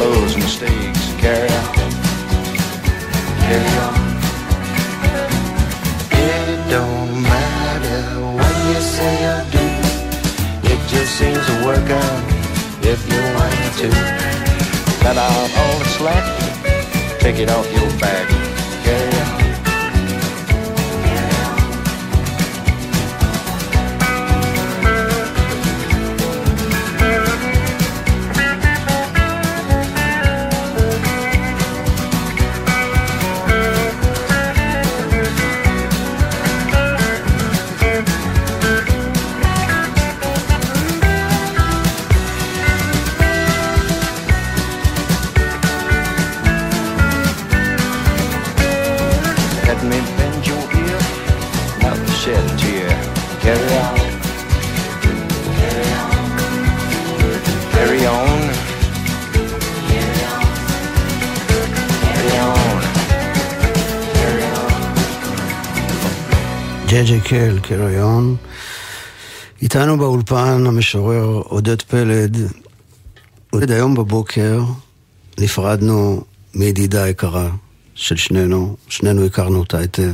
those 0.00 0.34
mistakes. 0.36 1.12
Carry 1.20 1.50
on. 1.60 1.74
Carry 3.44 3.72
on. 3.84 3.96
It 6.24 6.70
don't 6.74 7.22
matter 7.22 8.02
what 8.36 8.54
you 8.68 8.80
say 8.80 9.16
or 9.32 9.42
do. 9.56 9.66
It 10.72 10.80
just 10.88 11.10
seems 11.18 11.44
to 11.48 11.54
work 11.68 11.88
out 12.04 12.22
if 12.92 13.00
you 13.12 13.20
want 13.36 13.62
to. 13.80 13.88
Cut 15.04 15.18
out 15.18 15.48
all 15.60 15.78
the 15.82 15.88
slack. 15.96 16.24
Take 17.20 17.38
it 17.38 17.50
off 17.50 17.70
your 17.76 17.90
back. 18.00 18.26
Carry 18.84 19.14
on. 19.18 19.19
קל, 67.30 67.58
קריון. 67.62 68.36
איתנו 69.62 69.98
באולפן 69.98 70.66
המשורר 70.66 71.42
עודד 71.44 71.82
פלד. 71.82 72.36
עודד, 73.50 73.70
היום 73.70 73.94
בבוקר 73.94 74.62
נפרדנו 75.38 76.24
מידידה 76.54 77.08
יקרה 77.08 77.50
של 77.94 78.16
שנינו, 78.16 78.76
שנינו 78.88 79.24
הכרנו 79.24 79.58
אותה 79.58 79.78
היטב. 79.78 80.12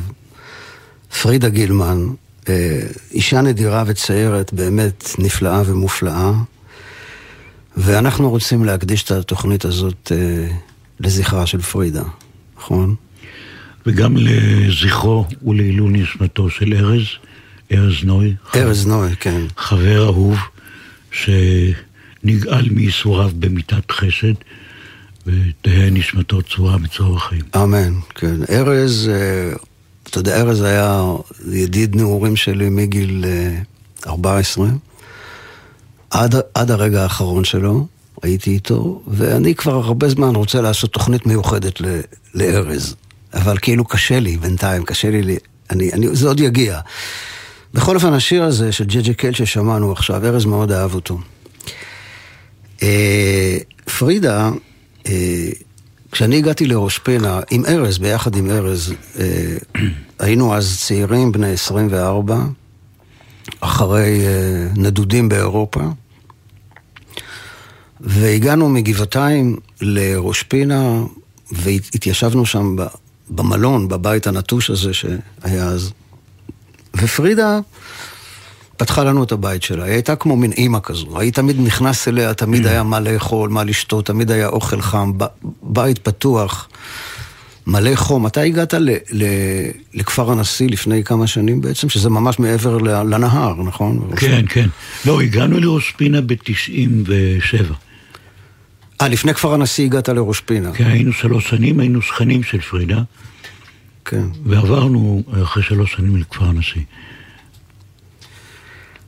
פרידה 1.22 1.48
גילמן, 1.48 2.06
אה, 2.48 2.82
אישה 3.10 3.40
נדירה 3.40 3.84
וציירת, 3.86 4.52
באמת 4.52 5.10
נפלאה 5.18 5.62
ומופלאה. 5.66 6.32
ואנחנו 7.76 8.30
רוצים 8.30 8.64
להקדיש 8.64 9.02
את 9.04 9.10
התוכנית 9.10 9.64
הזאת 9.64 10.12
אה, 10.12 10.56
לזכרה 11.00 11.46
של 11.46 11.60
פרידה, 11.60 12.04
נכון? 12.58 12.94
וגם 13.86 14.16
לזכרו 14.16 15.26
ולעילוי 15.46 15.90
נשמתו 15.92 16.50
של 16.50 16.74
ארז, 16.74 17.04
ארז 17.72 18.04
נוי. 18.04 18.34
ארז 18.56 18.86
נוי, 18.86 19.16
כן. 19.20 19.40
חבר 19.56 20.04
אהוב 20.04 20.38
שנגאל 21.10 22.68
מייסוריו 22.70 23.30
במיתת 23.38 23.90
חסד. 23.90 24.34
ותהא 25.26 25.90
נשמתו 25.90 26.42
צבועה 26.42 26.78
בצור 26.78 27.16
החיים. 27.16 27.42
אמן, 27.56 27.94
כן. 28.14 28.36
ארז, 28.50 29.10
אה, 29.12 29.52
אתה 30.10 30.18
יודע, 30.18 30.40
ארז 30.40 30.62
היה 30.62 31.04
ידיד 31.52 31.96
נעורים 31.96 32.36
שלי 32.36 32.68
מגיל 32.68 33.24
14, 34.06 34.66
אה, 34.66 34.70
עד, 36.10 36.34
עד 36.54 36.70
הרגע 36.70 37.02
האחרון 37.02 37.44
שלו, 37.44 37.86
הייתי 38.22 38.50
איתו, 38.50 39.02
ואני 39.06 39.54
כבר 39.54 39.74
הרבה 39.74 40.08
זמן 40.08 40.36
רוצה 40.36 40.60
לעשות 40.60 40.92
תוכנית 40.92 41.26
מיוחדת 41.26 41.80
לארז. 42.34 42.96
אבל 43.36 43.58
כאילו 43.58 43.84
קשה 43.84 44.20
לי 44.20 44.36
בינתיים, 44.36 44.84
קשה 44.84 45.10
לי 45.10 45.36
אני, 45.70 45.92
אני, 45.92 46.06
זה 46.12 46.28
עוד 46.28 46.40
יגיע. 46.40 46.80
בכל 47.74 47.94
אופן, 47.94 48.12
השיר 48.12 48.44
הזה 48.44 48.72
של 48.72 48.84
ג'ג'ה 48.84 49.14
קל 49.14 49.32
ששמענו 49.32 49.92
עכשיו, 49.92 50.26
ארז 50.26 50.44
מאוד 50.44 50.72
אהב 50.72 50.94
אותו. 50.94 51.18
אה, 52.82 53.58
פרידה, 53.98 54.50
אה, 55.06 55.48
כשאני 56.12 56.36
הגעתי 56.36 56.66
לראש 56.66 56.98
פינה, 56.98 57.40
עם 57.50 57.64
ארז, 57.66 57.98
ביחד 57.98 58.36
עם 58.36 58.50
ארז, 58.50 58.94
אה, 59.18 59.56
היינו 60.18 60.54
אז 60.54 60.78
צעירים, 60.80 61.32
בני 61.32 61.50
24, 61.50 62.38
אחרי 63.60 64.26
אה, 64.26 64.68
נדודים 64.76 65.28
באירופה, 65.28 65.80
והגענו 68.00 68.68
מגבעתיים 68.68 69.56
לראש 69.80 70.42
פינה, 70.42 71.02
והתיישבנו 71.52 72.46
שם 72.46 72.76
במלון, 73.30 73.88
בבית 73.88 74.26
הנטוש 74.26 74.70
הזה 74.70 74.94
שהיה 74.94 75.64
אז. 75.64 75.92
ופרידה 76.96 77.58
פתחה 78.76 79.04
לנו 79.04 79.24
את 79.24 79.32
הבית 79.32 79.62
שלה, 79.62 79.84
היא 79.84 79.92
הייתה 79.92 80.16
כמו 80.16 80.36
מין 80.36 80.52
אימא 80.52 80.78
כזו, 80.82 81.18
היית 81.20 81.34
תמיד 81.34 81.60
נכנס 81.60 82.08
אליה, 82.08 82.34
תמיד 82.34 82.66
היה 82.66 82.82
מה 82.82 83.00
לאכול, 83.00 83.50
מה 83.50 83.64
לשתות, 83.64 84.06
תמיד 84.06 84.30
היה 84.30 84.46
אוכל 84.46 84.80
חם, 84.80 85.12
בית 85.62 85.98
פתוח, 85.98 86.68
מלא 87.66 87.94
חום. 87.94 88.26
אתה 88.26 88.40
הגעת 88.40 88.74
ל, 88.74 88.90
ל, 89.12 89.24
לכפר 89.94 90.30
הנשיא 90.32 90.68
לפני 90.68 91.04
כמה 91.04 91.26
שנים 91.26 91.60
בעצם, 91.60 91.88
שזה 91.88 92.10
ממש 92.10 92.38
מעבר 92.38 92.78
לנהר, 92.78 93.54
נכון? 93.62 94.10
כן, 94.16 94.44
כן. 94.48 94.68
לא, 95.06 95.20
הגענו 95.20 95.60
לראש 95.60 95.94
פינה 95.96 96.20
ב-97. 96.20 97.72
אה, 99.02 99.08
לפני 99.08 99.34
כפר 99.34 99.54
הנשיא 99.54 99.84
הגעת 99.84 100.08
לראש 100.08 100.40
פינה. 100.40 100.72
כן, 100.72 100.86
היינו 100.86 101.12
שלוש 101.12 101.48
שנים, 101.48 101.80
היינו 101.80 102.02
שכנים 102.02 102.42
של 102.42 102.60
פרידה. 102.60 103.02
כן. 104.04 104.24
ועברנו 104.44 105.22
אחרי 105.42 105.62
שלוש 105.62 105.92
שנים 105.92 106.16
לכפר 106.16 106.44
הנשיא. 106.44 106.82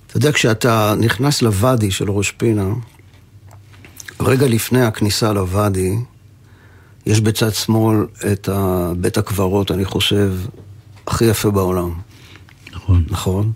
אתה 0.07 0.17
יודע, 0.17 0.33
כשאתה 0.33 0.95
נכנס 0.99 1.43
לוואדי 1.43 1.91
של 1.91 2.11
ראש 2.11 2.31
פינה, 2.31 2.69
רגע 4.21 4.47
לפני 4.47 4.83
הכניסה 4.83 5.33
לוואדי, 5.33 5.97
יש 7.07 7.21
בצד 7.21 7.55
שמאל 7.55 8.07
את 8.33 8.49
בית 9.01 9.19
הקברות, 9.19 9.71
אני 9.71 9.85
חושב, 9.85 10.33
הכי 11.07 11.25
יפה 11.25 11.51
בעולם. 11.51 11.91
נכון. 12.73 13.05
נכון? 13.09 13.53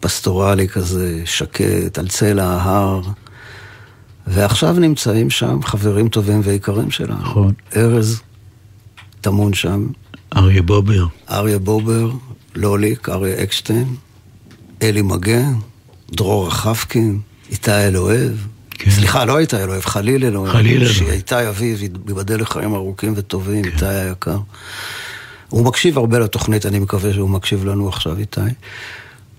פסטורלי 0.00 0.68
כזה, 0.68 1.22
שקט, 1.24 1.98
על 1.98 2.08
צלע 2.08 2.44
ההר. 2.44 3.02
ועכשיו 4.30 4.80
נמצאים 4.80 5.30
שם 5.30 5.62
חברים 5.62 6.08
טובים 6.08 6.40
ויקרים 6.44 6.90
שלנו. 6.90 7.22
נכון. 7.22 7.52
ארז 7.76 8.20
טמון 9.20 9.54
שם. 9.54 9.86
אריה 10.36 10.62
בובר. 10.62 11.06
אריה 11.30 11.58
בובר, 11.58 12.10
לוליק, 12.54 13.08
אריה 13.08 13.42
אקשטיין, 13.42 13.94
אלי 14.82 15.02
מגן, 15.02 15.54
דרור 16.10 16.46
רחפקין, 16.46 17.20
איתי 17.50 17.70
אלוהב. 17.70 18.32
כן. 18.70 18.90
סליחה, 18.90 19.24
לא 19.24 19.38
איתי 19.38 19.56
אלוהב, 19.56 19.84
חליל 19.84 20.24
אלוהב. 20.24 20.52
חליל 20.52 20.76
אלוהב. 20.76 20.92
שאיתי 20.92 21.48
אביב, 21.48 21.82
ייבדל 21.82 22.40
לחיים 22.40 22.74
ארוכים 22.74 23.12
וטובים, 23.16 23.62
כן. 23.64 23.70
איתי 23.70 23.86
היקר. 23.86 24.38
הוא 25.48 25.64
מקשיב 25.64 25.98
הרבה 25.98 26.18
לתוכנית, 26.18 26.66
אני 26.66 26.78
מקווה 26.78 27.12
שהוא 27.12 27.30
מקשיב 27.30 27.64
לנו 27.64 27.88
עכשיו, 27.88 28.18
איתי. 28.18 28.40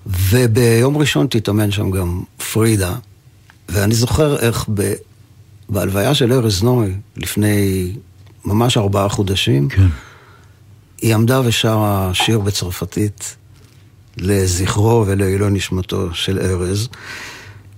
וביום 0.08 0.98
ראשון 0.98 1.28
תתאמן 1.30 1.72
שם 1.72 1.92
גם 1.92 2.22
פרידה, 2.52 2.96
ואני 3.72 3.96
זוכר 3.96 4.40
איך 4.40 4.66
ב... 4.74 4.94
בהלוויה 5.70 6.16
של 6.16 6.34
ארז 6.34 6.64
נוי, 6.64 6.96
לפני 7.18 7.92
ממש 8.46 8.78
ארבעה 8.78 9.10
חודשים, 9.10 9.70
כן. 9.70 9.88
היא 11.02 11.16
עמדה 11.16 11.42
ושרה 11.46 12.12
שיר 12.14 12.40
בצרפתית 12.40 13.36
לזכרו 14.18 15.04
ולעילוי 15.08 15.50
נשמתו 15.52 16.14
של 16.14 16.40
ארז. 16.40 16.90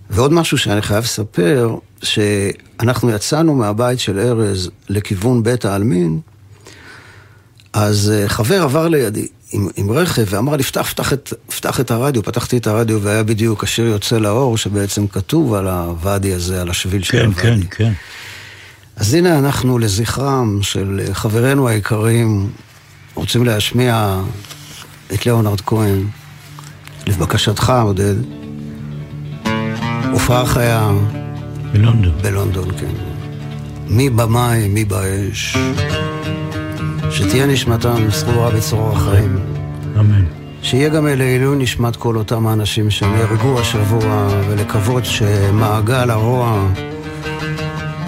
ועוד 0.10 0.34
משהו 0.34 0.58
שאני 0.58 0.82
חייב 0.82 1.04
לספר, 1.04 1.75
שאנחנו 2.04 3.10
יצאנו 3.10 3.56
מהבית 3.56 3.99
של 3.99 4.19
ארז 4.19 4.69
לכיוון 4.89 5.43
בית 5.43 5.65
העלמין, 5.65 6.19
אז 7.73 8.12
אה, 8.12 8.30
חבר 8.30 8.62
עבר 8.63 8.88
לידי 8.88 9.27
עם, 9.52 9.68
עם 9.76 9.92
רכב 9.92 10.26
ואמר 10.30 10.56
לי, 10.56 10.64
פתח, 10.64 10.90
פתח 10.90 11.14
את, 11.14 11.34
פתח 11.56 11.80
את 11.80 11.92
הרדיו. 11.92 12.24
פתחתי 12.24 12.58
את 12.58 12.68
הרדיו 12.68 13.02
והיה 13.02 13.24
בדיוק 13.24 13.64
השיר 13.64 13.86
יוצא 13.86 14.18
לאור, 14.18 14.58
שבעצם 14.58 15.08
כתוב 15.08 15.54
על 15.54 15.68
הוואדי 15.68 16.34
הזה, 16.34 16.62
על 16.62 16.70
השביל 16.70 17.04
של 17.04 17.12
כן, 17.12 17.26
הוואדי. 17.26 17.68
כן, 17.68 17.68
כן. 17.70 17.94
אז 18.96 19.14
הנה 19.14 19.40
אנחנו 19.40 19.80
לזכרם 19.80 20.60
של 20.62 21.02
חברינו 21.14 21.68
היקרים, 21.68 22.50
רוצים 23.14 23.46
להשמיע 23.46 24.20
את 25.14 25.26
ליאונרד 25.26 25.62
כהן, 25.62 26.06
לבקשתך, 27.08 27.74
עודד. 27.84 28.16
הופעה 30.12 30.46
חיה... 30.46 30.92
בלונדון. 31.72 32.22
בלונדון, 32.22 32.72
כן. 32.80 32.94
מי 33.88 34.10
במים, 34.10 34.74
מי 34.74 34.86
באש. 34.86 35.58
שתהיה 37.12 37.45
נשמתם 37.45 38.10
זכורה 38.12 38.52
בצרור 38.52 38.91
החיים. 38.91 39.39
אמן. 40.00 40.24
שיהיה 40.62 40.89
גם 40.89 41.08
לעילוי 41.08 41.58
נשמת 41.58 41.95
כל 41.95 42.15
אותם 42.15 42.47
האנשים 42.47 42.89
שנהרגו 42.89 43.60
השבוע, 43.60 44.28
ולקוות 44.50 45.06
שמעגל 45.06 46.10
הרוע 46.10 46.67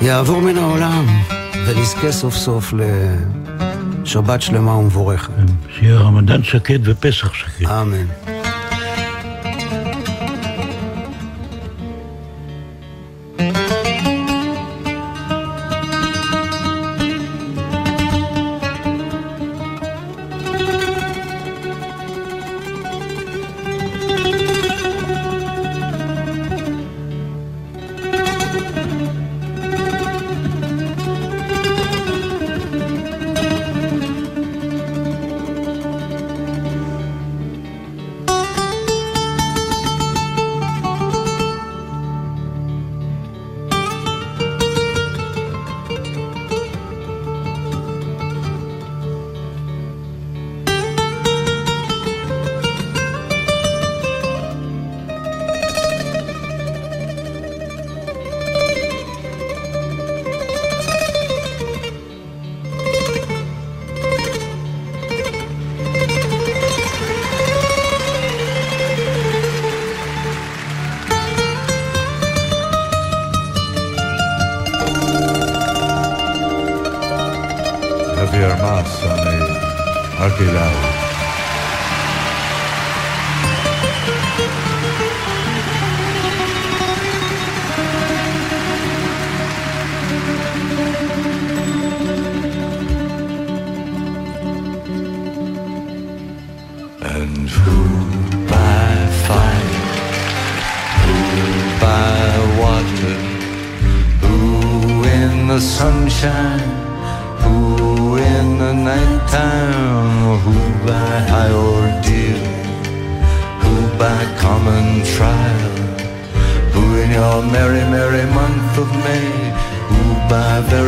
יעבור 0.02 0.42
מן 0.42 0.58
העולם, 0.58 1.06
ונזכה 1.68 2.12
סוף 2.12 2.36
סוף 2.36 2.74
לשבת 4.04 4.42
שלמה 4.42 4.72
ומבורכת. 4.72 5.34
שיהיה 5.78 6.00
רמדאן 6.00 6.44
שקט 6.44 6.80
ופסח 6.84 7.34
שקט. 7.34 7.66
אמן. 7.66 8.06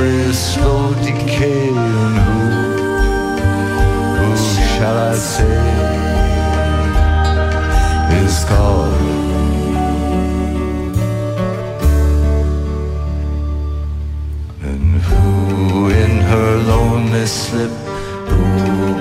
By 0.05 0.31
slow 0.31 0.93
decay, 1.03 1.69
and 1.69 2.17
who, 2.25 2.41
who 4.17 4.29
shall 4.71 4.97
I 4.97 5.15
say 5.15 5.61
is 8.21 8.37
calling? 8.45 9.25
And 14.61 15.01
who 15.07 15.89
in 15.89 16.13
her 16.31 16.51
lonely 16.71 17.25
slip, 17.25 17.71
who 18.29 18.45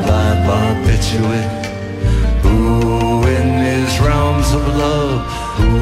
by 0.08 0.28
barbiturate, 0.46 1.66
who 2.42 3.26
in 3.36 3.48
his 3.68 3.90
realms 4.00 4.48
of 4.52 4.64
love, 4.84 5.20
who 5.56 5.72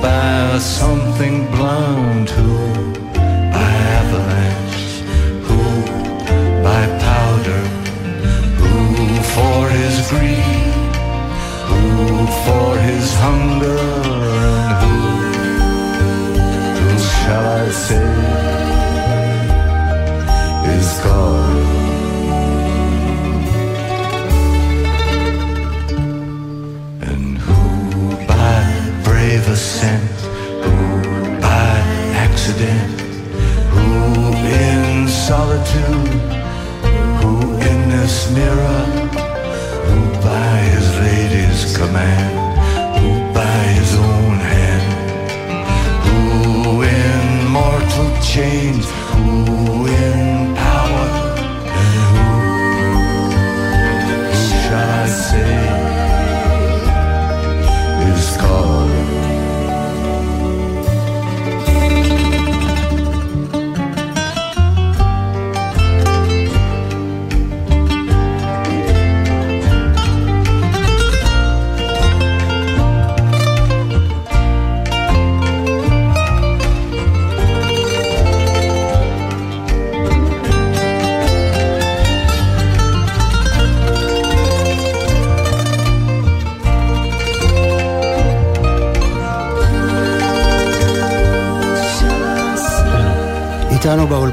by 0.00 0.58
something 0.58 1.46
blonde, 1.50 2.30
who 2.30 2.91
greed, 10.12 10.74
who 11.68 11.82
for 12.44 12.68
his 12.88 13.06
hunger, 13.24 13.82
and 14.58 14.72
who, 14.82 14.96
who 16.78 16.90
shall 16.98 17.46
I 17.64 17.70
say? 17.70 18.52
is 20.82 20.98
God. 21.00 21.56
And 27.10 27.38
who 27.38 28.16
by 28.26 28.64
brave 29.04 29.48
ascent, 29.48 30.10
who 30.64 31.40
by 31.40 31.74
accident, 32.26 33.00
who 33.74 33.88
in 34.66 35.08
solitude, 35.08 36.14
who 37.20 37.34
in 37.70 37.78
this 37.90 38.30
mirror, 38.30 39.01
lady's 41.62 41.76
command, 41.76 42.98
who 42.98 43.34
by 43.34 43.64
his 43.78 43.94
own 43.94 44.36
hand, 44.38 44.84
who 46.04 46.82
in 46.82 47.48
mortal 47.48 48.22
chains, 48.22 48.86
who 49.10 49.86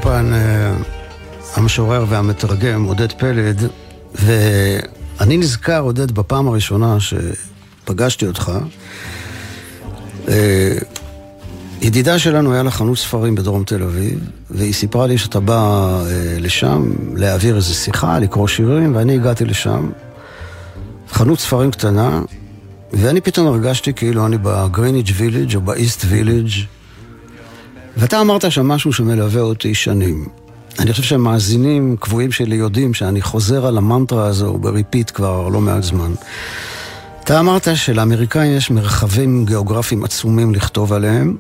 באולפן 0.04 0.34
אה, 0.34 0.74
המשורר 1.56 2.06
והמתרגם 2.10 2.84
עודד 2.84 3.12
פלד, 3.12 3.64
ואני 4.16 5.38
נזכר, 5.38 5.80
עודד, 5.80 6.12
בפעם 6.12 6.48
הראשונה 6.48 6.98
שפגשתי 7.00 8.28
אותך, 8.28 8.52
אה, 10.28 10.78
ידידה 11.82 12.20
שלנו 12.20 12.54
היה 12.54 12.64
לה 12.64 12.72
חנות 12.72 12.98
ספרים 12.98 13.36
בדרום 13.36 13.64
תל 13.64 13.84
אביב, 13.84 14.20
והיא 14.50 14.74
סיפרה 14.74 15.08
לי 15.08 15.18
שאתה 15.18 15.40
בא 15.40 15.56
אה, 16.06 16.38
לשם 16.40 16.92
להעביר 17.16 17.56
איזו 17.56 17.74
שיחה, 17.74 18.20
לקרוא 18.20 18.48
שירים, 18.48 18.96
ואני 18.96 19.16
הגעתי 19.16 19.46
לשם, 19.46 19.90
חנות 21.10 21.40
ספרים 21.40 21.72
קטנה, 21.72 22.22
ואני 22.94 23.22
פתאום 23.22 23.48
הרגשתי 23.48 23.94
כאילו 23.94 24.26
אני 24.26 24.38
בגריניג' 24.42 25.10
ויליג' 25.16 25.56
או 25.56 25.62
באיסט 25.62 26.06
ויליג' 26.08 26.50
ואתה 27.98 28.22
אמרת 28.22 28.52
שם 28.52 28.68
משהו 28.68 28.94
שמלווה 28.94 29.42
אותי 29.42 29.76
שנים. 29.76 30.26
אני 30.80 30.92
חושב 30.92 31.04
שמאזינים 31.04 31.96
קבועים 32.00 32.32
שלי 32.32 32.56
יודעים 32.56 32.94
שאני 32.94 33.22
חוזר 33.22 33.66
על 33.66 33.78
המנטרה 33.78 34.26
הזו 34.26 34.58
ב 34.58 34.66
repeat 34.66 35.12
כבר 35.14 35.48
לא 35.48 35.62
מעט 35.62 35.84
זמן. 35.84 36.12
אתה 37.24 37.40
אמרת 37.40 37.68
שלאמריקאים 37.76 38.58
יש 38.58 38.72
מרחבים 38.72 39.46
גיאוגרפיים 39.46 40.04
עצומים 40.04 40.56
לכתוב 40.56 40.94
עליהם, 40.94 41.38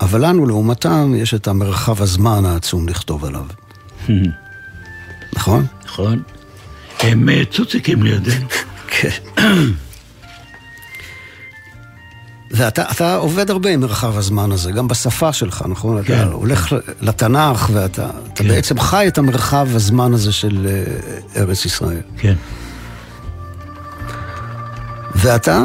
אבל 0.00 0.26
לנו 0.26 0.46
לעומתם 0.46 1.14
יש 1.16 1.34
את 1.34 1.48
המרחב 1.48 2.02
הזמן 2.02 2.44
העצום 2.44 2.88
לכתוב 2.88 3.24
עליו. 3.24 3.44
נכון? 5.36 5.66
נכון? 5.86 6.22
הם 7.00 7.28
אה, 7.28 7.42
צוציקים 7.50 8.02
לידינו. 8.02 8.46
כן. 9.00 9.10
ואתה 12.50 12.82
אתה 12.90 13.14
עובד 13.14 13.50
הרבה 13.50 13.70
עם 13.70 13.80
מרחב 13.80 14.18
הזמן 14.18 14.52
הזה, 14.52 14.72
גם 14.72 14.88
בשפה 14.88 15.32
שלך, 15.32 15.64
נכון? 15.68 16.02
כן. 16.02 16.14
אתה 16.14 16.32
הולך 16.32 16.74
לתנ"ך 17.00 17.70
ואתה 17.72 18.10
אתה 18.32 18.42
כן. 18.42 18.48
בעצם 18.48 18.80
חי 18.80 19.08
את 19.08 19.18
המרחב 19.18 19.68
הזמן 19.74 20.14
הזה 20.14 20.32
של 20.32 20.66
אה, 20.70 21.40
ארץ 21.42 21.64
ישראל. 21.64 22.00
כן. 22.18 22.34
ואתה, 25.14 25.62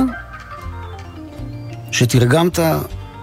שתרגמת 1.91 2.60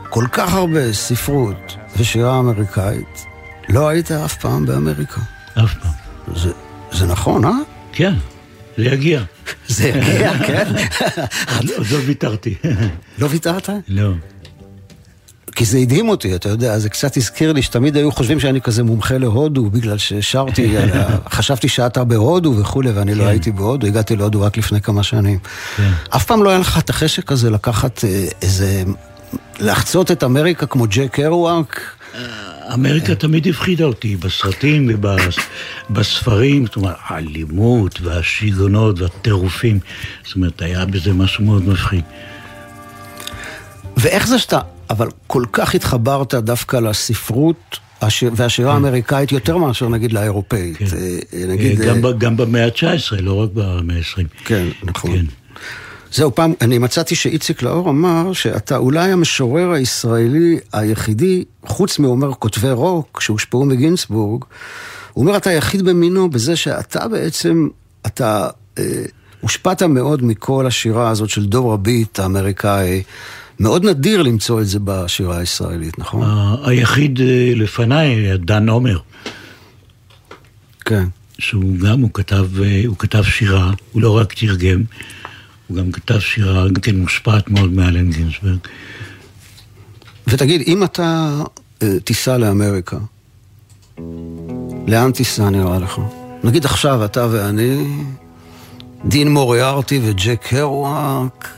כל 0.09 0.25
כך 0.33 0.55
הרבה 0.55 0.93
ספרות 0.93 1.77
ושירה 1.97 2.39
אמריקאית, 2.39 3.27
לא 3.69 3.89
היית 3.89 4.13
אף 4.13 4.35
פעם 4.37 4.67
באמריקה. 4.67 5.21
אף 5.55 5.75
פעם. 5.75 5.93
זה, 6.37 6.53
זה 6.93 7.07
נכון, 7.07 7.45
אה? 7.45 7.51
כן, 7.93 8.15
זה 8.81 8.87
יגיע. 8.87 9.23
זה 9.69 9.89
יגיע, 9.95 10.33
כן? 10.47 10.73
עוד 11.57 11.71
עוד 11.79 11.87
לא 11.91 11.99
ויתרתי. 12.07 12.55
לא 13.19 13.27
ויתרת? 13.31 13.69
לא. 13.89 14.13
כי 15.55 15.65
זה 15.65 15.79
הדהים 15.79 16.09
אותי, 16.09 16.35
אתה 16.35 16.49
יודע, 16.49 16.79
זה 16.79 16.89
קצת 16.89 17.17
הזכיר 17.17 17.53
לי 17.53 17.63
שתמיד 17.63 17.97
היו 17.97 18.13
חושבים 18.13 18.41
שאני 18.41 18.61
כזה 18.61 18.83
מומחה 18.83 19.19
להודו, 19.19 19.71
בגלל 19.71 19.99
ששרתי, 19.99 20.77
חשבתי 21.37 21.69
שאתה 21.69 22.05
בהודו 22.05 22.55
וכולי, 22.57 22.91
ואני 22.91 23.15
לא 23.15 23.23
כן. 23.23 23.29
הייתי 23.29 23.53
בהודו, 23.53 23.87
הגעתי 23.87 24.17
להודו 24.17 24.41
רק 24.41 24.57
לפני 24.57 24.81
כמה 24.81 25.03
שנים. 25.03 25.39
כן. 25.77 25.91
אף 26.11 26.25
פעם 26.25 26.43
לא 26.43 26.51
היה 26.51 26.59
לך 26.59 26.79
את 26.79 26.91
החשק 26.91 27.33
הזה 27.33 27.51
לקחת 27.51 28.05
אה, 28.05 28.27
איזה... 28.43 28.83
לחצות 29.61 30.11
את 30.11 30.25
אמריקה 30.25 30.67
כמו 30.67 30.85
ג'ק 30.91 31.09
קרואק? 31.13 31.81
אמריקה 32.75 33.15
תמיד 33.15 33.49
הפחידה 33.49 33.85
אותי 33.85 34.17
בסרטים 34.17 34.91
ובספרים, 35.91 36.67
זאת 36.67 36.77
אומרת, 36.77 36.97
האלימות 37.07 38.01
והשיגעונות 38.01 39.01
והטירופים, 39.01 39.79
זאת 40.25 40.37
אומרת, 40.37 40.63
היה 40.63 40.87
בזה 40.87 41.13
משהו 41.13 41.45
מאוד 41.45 41.69
מפחיד. 41.69 42.05
ואיך 43.97 44.27
זה 44.27 44.39
שאתה, 44.39 44.61
אבל 44.91 45.09
כל 45.27 45.45
כך 45.53 45.75
התחברת 45.75 46.35
דווקא 46.35 46.77
לספרות 46.77 47.79
השיר, 48.03 48.33
והשירה 48.37 48.75
האמריקאית 48.75 49.33
יותר 49.33 49.57
מאשר 49.57 49.89
נגיד 49.89 50.13
לאירופאית. 50.13 50.77
כן. 50.77 50.85
אה, 50.97 51.19
אה, 51.33 51.47
נגיד... 51.47 51.79
גם, 51.79 52.07
אה, 52.07 52.13
גם 52.13 52.37
במאה 52.37 52.65
ה-19, 52.65 53.21
לא 53.21 53.43
רק 53.43 53.51
במאה 53.55 53.97
ה-20. 53.97 54.45
כן, 54.45 54.67
נכון. 54.83 55.13
כן. 55.13 55.25
זהו, 56.13 56.35
פעם, 56.35 56.53
אני 56.61 56.79
מצאתי 56.79 57.15
שאיציק 57.15 57.63
לאור 57.63 57.91
אמר 57.91 58.33
שאתה 58.33 58.77
אולי 58.77 59.13
המשורר 59.13 59.71
הישראלי 59.71 60.59
היחידי, 60.73 61.45
חוץ 61.67 61.99
מאומר 61.99 62.35
כותבי 62.35 62.71
רוק, 62.71 63.21
שהושפעו 63.21 63.65
מגינסבורג, 63.65 64.45
הוא 65.13 65.25
אומר, 65.25 65.37
אתה 65.37 65.51
היחיד 65.51 65.83
במינו 65.83 66.31
בזה 66.31 66.57
שאתה 66.57 67.09
בעצם, 67.09 67.69
אתה 68.07 68.49
אה, 68.79 68.85
הושפעת 69.41 69.83
מאוד 69.83 70.25
מכל 70.25 70.67
השירה 70.67 71.11
הזאת 71.11 71.31
של 71.31 71.47
דור 71.47 71.73
הביט 71.73 72.19
האמריקאי. 72.19 73.03
מאוד 73.61 73.85
נדיר 73.85 74.23
למצוא 74.23 74.61
את 74.61 74.67
זה 74.67 74.79
בשירה 74.85 75.39
הישראלית, 75.39 75.99
נכון? 75.99 76.27
היחיד 76.65 77.21
אה, 77.21 77.53
לפניי 77.57 78.39
דן 78.39 78.69
עומר, 78.69 78.99
כן. 80.85 81.05
שהוא 81.39 81.79
גם, 81.79 82.01
הוא 82.01 82.11
כתב, 82.15 82.47
אה, 82.63 82.83
הוא 82.87 82.97
כתב 82.99 83.23
שירה, 83.23 83.73
הוא 83.93 84.03
לא 84.03 84.17
רק 84.17 84.33
תרגם, 84.33 84.83
הוא 85.71 85.77
גם 85.77 85.93
כתב 85.93 86.19
שירה, 86.19 86.69
גם 86.69 86.81
כן 86.81 86.97
מושפעת 86.97 87.51
מאוד 87.51 87.73
מאלן 87.73 88.11
גינזברג. 88.11 88.59
ותגיד, 90.27 90.63
אם 90.67 90.85
אתה 90.85 91.41
אה, 91.83 92.01
תיסע 92.05 92.39
לאמריקה, 92.39 92.97
לאן 94.89 95.13
תיסע 95.13 95.51
נראה 95.51 95.79
לך? 95.79 96.01
נגיד 96.45 96.65
עכשיו 96.65 97.05
אתה 97.05 97.27
ואני, 97.31 97.87
דין 99.05 99.29
מוריארטי 99.29 100.01
וג'ק 100.05 100.41
קרואק, 100.43 101.49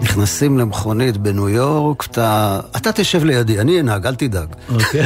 נכנסים 0.00 0.58
למכונית 0.58 1.16
בניו 1.16 1.48
יורק, 1.48 2.06
אתה, 2.10 2.60
אתה 2.76 2.92
תשב 2.92 3.24
לידי, 3.24 3.60
אני 3.60 3.80
אנהג, 3.80 4.06
אל 4.06 4.14
תדאג. 4.14 4.48
אוקיי. 4.68 5.02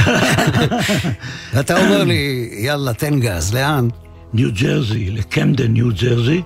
ואתה 1.52 1.84
אומר 1.84 2.04
לי, 2.04 2.50
יאללה, 2.58 2.94
תן 2.94 3.20
גז, 3.20 3.54
לאן? 3.54 3.88
ניו 4.34 4.48
ג'רזי, 4.52 5.10
לקמדן, 5.10 5.72
ניו 5.72 5.88
ג'רזי, 6.00 6.42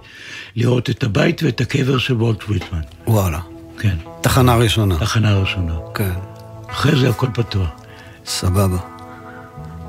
לראות 0.57 0.91
את 0.91 1.03
הבית 1.05 1.43
ואת 1.43 1.61
הקבר 1.61 1.99
של 1.99 2.15
וולט 2.15 2.49
ויטמן. 2.49 2.81
וואלה. 3.07 3.41
כן, 3.79 3.97
תחנה 4.21 4.57
ראשונה. 4.57 4.99
תחנה 4.99 5.39
ראשונה. 5.39 5.75
כן, 5.95 6.13
אחרי 6.71 7.01
זה 7.01 7.09
הכל 7.09 7.27
פתוח. 7.35 7.69
סבבה. 8.27 8.79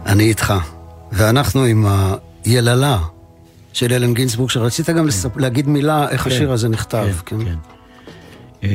אני 0.05 0.23
איתך. 0.23 0.53
ואנחנו 1.11 1.63
עם 1.63 1.85
היללה 2.45 2.99
של 3.73 3.93
אלן 3.93 4.13
גינזבורג, 4.13 4.49
שרצית 4.49 4.89
גם 4.89 5.07
לספ... 5.07 5.37
להגיד 5.37 5.67
מילה 5.67 6.09
איך 6.09 6.21
כן. 6.21 6.29
השיר 6.29 6.51
הזה 6.51 6.69
נכתב, 6.69 7.07
כן? 7.25 7.45
כן. 7.45 7.55
אה, 8.63 8.69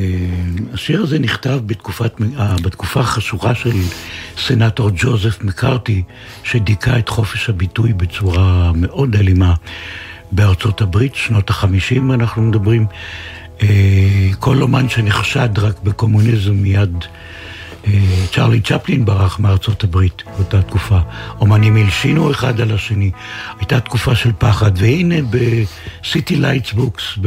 השיר 0.73 1.03
הזה 1.03 1.19
נכתב 1.19 1.61
בתקופת, 1.67 2.13
אה, 2.39 2.57
בתקופה 2.63 3.01
החשוכה 3.01 3.55
של 3.55 3.77
סנאטור 4.39 4.91
ג'וזף 4.95 5.45
מקארתי, 5.45 6.03
שדיכא 6.43 6.99
את 6.99 7.09
חופש 7.09 7.49
הביטוי 7.49 7.93
בצורה 7.93 8.73
מאוד 8.75 9.17
אלימה 9.17 9.55
בארצות 10.33 10.81
הברית, 10.81 11.15
שנות 11.15 11.51
החמישים 11.51 12.13
אנחנו 12.13 12.43
מדברים. 12.43 12.87
אה, 13.63 13.69
כל 14.39 14.63
אומן 14.63 14.89
שנחשד 14.89 15.59
רק 15.59 15.83
בקומוניזם 15.83 16.55
מיד... 16.55 17.05
אה, 17.87 18.27
צ'רלי 18.33 18.61
צ'פלין 18.61 19.05
ברח 19.05 19.39
מארצות 19.39 19.85
הברית 19.85 20.23
באותה 20.37 20.63
תקופה. 20.63 20.99
אומנים 21.41 21.77
הלשינו 21.77 22.31
אחד 22.31 22.61
על 22.61 22.73
השני. 22.75 23.11
הייתה 23.59 23.81
תקופה 23.81 24.15
של 24.15 24.31
פחד, 24.39 24.71
והנה 24.75 25.15
בסיטי 25.31 26.37
לייטס 26.37 26.73
בוקס, 26.73 27.19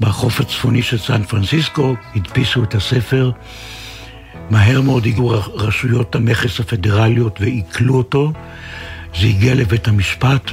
בחוף 0.00 0.40
הצפוני 0.40 0.82
של 0.82 0.98
סן 0.98 1.22
פרנסיסקו, 1.22 1.94
הדפיסו 2.14 2.64
את 2.64 2.74
הספר. 2.74 3.30
מהר 4.50 4.80
מאוד 4.80 5.06
הגיעו 5.06 5.30
רשויות 5.54 6.14
המכס 6.14 6.60
הפדרליות 6.60 7.40
ועיקלו 7.40 7.94
אותו. 7.94 8.32
זה 9.20 9.26
הגיע 9.26 9.54
לבית 9.54 9.88
המשפט. 9.88 10.50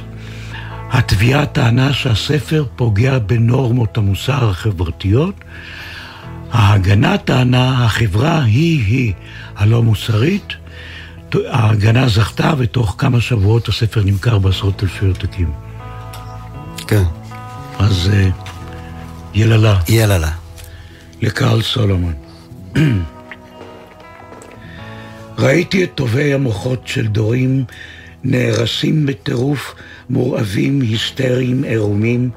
התביעה 0.90 1.46
טענה 1.46 1.92
שהספר 1.92 2.64
פוגע 2.76 3.18
בנורמות 3.18 3.98
המוסר 3.98 4.50
החברתיות. 4.50 5.34
ההגנה 6.52 7.18
טענה, 7.18 7.84
החברה 7.84 8.42
היא-היא 8.44 9.12
הלא 9.56 9.82
מוסרית. 9.82 10.52
ההגנה 11.50 12.08
זכתה, 12.08 12.54
ותוך 12.58 12.94
כמה 12.98 13.20
שבועות 13.20 13.68
הספר 13.68 14.02
נמכר 14.04 14.38
בעשרות 14.38 14.82
אלפי 14.82 15.06
עותקים. 15.06 15.52
כן. 16.86 17.02
אז 17.78 18.10
אה, 18.12 18.28
יללה 19.34 19.80
יללה. 19.88 20.30
לקרל 21.22 21.62
סולומון. 21.62 22.14
ראיתי 25.38 25.84
את 25.84 25.90
טובי 25.94 26.34
המוחות 26.34 26.88
של 26.88 27.06
דורים 27.06 27.64
נהרסים 28.24 29.06
בטירוף, 29.06 29.74
מורעבים, 30.10 30.80
היסטריים, 30.80 31.64
עירומים, 31.64 32.30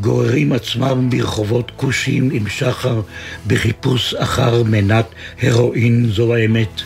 גוררים 0.00 0.52
עצמם 0.52 1.10
ברחובות 1.10 1.72
כושים 1.76 2.30
עם 2.32 2.48
שחר 2.48 3.00
בחיפוש 3.46 4.14
אחר 4.14 4.62
מנת 4.62 5.06
הרואין, 5.42 6.06
זו 6.10 6.34
האמת. 6.34 6.82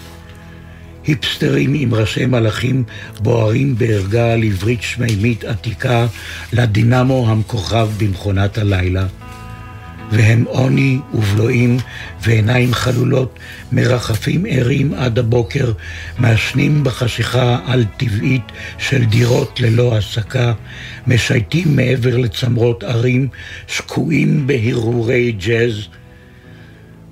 היפסטרים 1.07 1.75
עם 1.75 1.94
ראשי 1.94 2.27
מלאכים 2.27 2.85
בוערים 3.20 3.79
בערגה 3.79 4.33
על 4.33 4.42
עברית 4.42 4.83
שמימית 4.83 5.44
עתיקה 5.44 6.07
לדינמו 6.53 7.27
המכוכב 7.29 7.88
במכונת 7.99 8.59
הלילה. 8.59 9.07
והם 10.11 10.45
עוני 10.49 10.99
ובלועים 11.14 11.77
ועיניים 12.23 12.75
חלולות, 12.75 13.38
מרחפים 13.73 14.47
ערים 14.49 14.95
עד 14.95 15.19
הבוקר, 15.19 15.73
מעשנים 16.19 16.85
בחשיכה 16.85 17.59
על-טבעית 17.67 18.53
של 18.79 19.05
דירות 19.05 19.61
ללא 19.61 19.97
הסקה, 19.97 20.53
משייטים 21.07 21.77
מעבר 21.77 22.17
לצמרות 22.17 22.85
ערים, 22.85 23.29
שקועים 23.67 24.47
בהרהורי 24.47 25.33
ג'אז. 25.33 25.88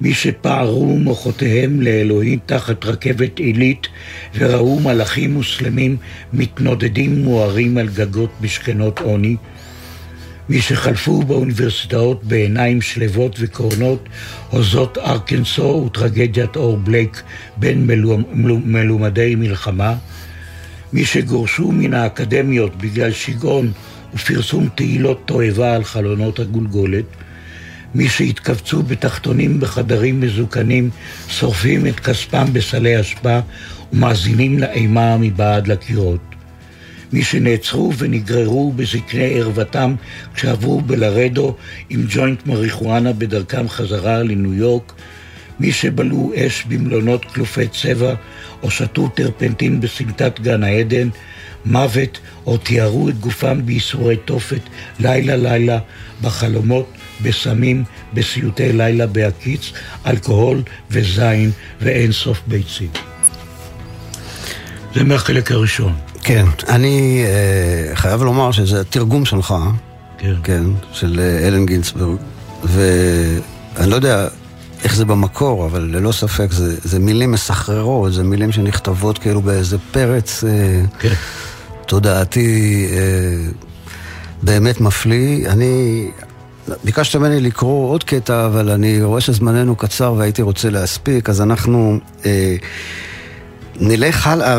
מי 0.01 0.15
שפערו 0.15 0.99
מוחותיהם 0.99 1.81
לאלוהים 1.81 2.39
תחת 2.47 2.85
רכבת 2.85 3.39
עילית 3.39 3.87
וראו 4.35 4.81
מלאכים 4.81 5.35
מוסלמים 5.35 5.97
מתנודדים 6.33 7.23
מוארים 7.25 7.79
על 7.79 7.89
גגות 7.89 8.31
בשכנות 8.41 8.99
עוני, 8.99 9.37
מי 10.53 10.61
שחלפו 10.61 11.23
באוניברסיטאות 11.23 12.25
בעיניים 12.25 12.83
שלוות 12.83 13.37
וקורנות, 13.41 14.09
הוזות 14.51 14.99
ארקנסו 14.99 15.85
וטרגדיית 15.87 16.57
אור 16.57 16.77
בלייק 16.77 17.23
בין 17.57 17.87
מלו, 17.87 18.19
מלו, 18.33 18.59
מלומדי 18.59 19.35
מלחמה, 19.35 19.95
מי 20.93 21.05
שגורשו 21.05 21.73
מן 21.73 21.95
האקדמיות 21.95 22.77
בגלל 22.77 23.13
שיגעון 23.13 23.73
ופרסום 24.15 24.69
תהילות 24.75 25.23
תועבה 25.25 25.75
על 25.75 25.85
חלונות 25.85 26.39
הגולגולת, 26.39 27.07
מי 27.95 28.09
שהתכווצו 28.09 28.83
בתחתונים 28.83 29.61
בחדרים 29.61 30.21
מזוקנים, 30.21 30.91
שורפים 31.29 31.87
את 31.87 32.01
כספם 32.01 32.45
בסלי 32.53 33.01
אשפה 33.01 33.39
ומאזינים 33.93 34.59
לאימה 34.59 35.17
מבעד 35.17 35.69
לקירות. 35.69 36.32
מי 37.13 37.23
שנעצרו 37.23 37.93
ונגררו 37.99 38.73
בזקני 38.73 39.41
ערוותם 39.41 39.95
כשעברו 40.35 40.81
בלרדו 40.81 41.57
עם 41.91 42.05
ג'וינט 42.09 42.47
מריחואנה 42.47 43.13
בדרכם 43.13 43.69
חזרה 43.69 44.23
לניו 44.23 44.55
יורק, 44.55 44.93
מי 45.61 45.73
שבלעו 45.73 46.33
אש 46.37 46.65
במלונות 46.69 47.25
קלופי 47.25 47.69
צבע 47.69 48.15
או 48.63 48.71
שתו 48.71 49.09
טרפנטין 49.09 49.81
בסמטת 49.81 50.41
גן 50.41 50.63
העדן, 50.63 51.09
מוות 51.65 52.19
או 52.47 52.57
תיארו 52.57 53.09
את 53.09 53.21
גופם 53.21 53.67
בייסורי 53.67 54.17
תופת 54.17 54.61
לילה 55.01 55.37
לילה 55.37 55.79
בחלומות, 56.23 56.93
בסמים, 57.23 57.85
בסיוטי 58.15 58.73
לילה 58.73 59.07
בהקיץ, 59.07 59.73
אלכוהול 60.07 60.63
וזין 60.91 61.51
ואין 61.81 62.13
סוף 62.13 62.43
ביצים. 62.47 62.91
זה 64.95 65.05
מהחלק 65.05 65.53
הראשון. 65.53 66.12
כן, 66.23 66.47
אני 66.69 67.25
אה, 67.27 67.97
חייב 67.97 68.23
לומר 68.23 68.53
שזה 68.53 68.81
התרגום 68.81 69.25
שלך, 69.25 69.55
כן. 70.19 70.35
כן, 70.43 70.65
של 70.93 71.21
אה, 71.21 71.49
אלן 71.49 71.67
גינצברג, 71.67 72.17
ואני 72.65 73.91
לא 73.91 73.95
יודע 73.95 74.29
איך 74.85 74.95
זה 74.95 75.05
במקור, 75.05 75.67
אבל 75.67 75.81
ללא 75.93 76.13
ספק 76.13 76.53
זה, 76.53 76.77
זה 76.85 76.99
מילים 76.99 77.33
מסחררות, 77.33 78.13
זה 78.13 78.23
מילים 78.23 78.53
שנכתבות 78.53 79.19
כאילו 79.19 79.43
באיזה 79.43 79.77
פרץ 79.91 80.45
אה, 80.45 80.83
כן. 80.99 81.13
תודעתי 81.87 82.87
אה, 82.93 83.51
באמת 84.43 84.81
מפליא. 84.81 85.49
אני, 85.49 86.07
ביקשת 86.85 87.17
ממני 87.17 87.41
לקרוא 87.41 87.91
עוד 87.91 88.05
קטע, 88.05 88.47
אבל 88.47 88.71
אני 88.71 89.03
רואה 89.03 89.21
שזמננו 89.21 89.77
קצר 89.77 90.13
והייתי 90.13 90.43
רוצה 90.43 90.71
להספיק, 90.71 91.29
אז 91.29 91.41
אנחנו 91.41 91.99
אה, 92.27 92.57
נלך 93.81 94.27
הלאה 94.27 94.59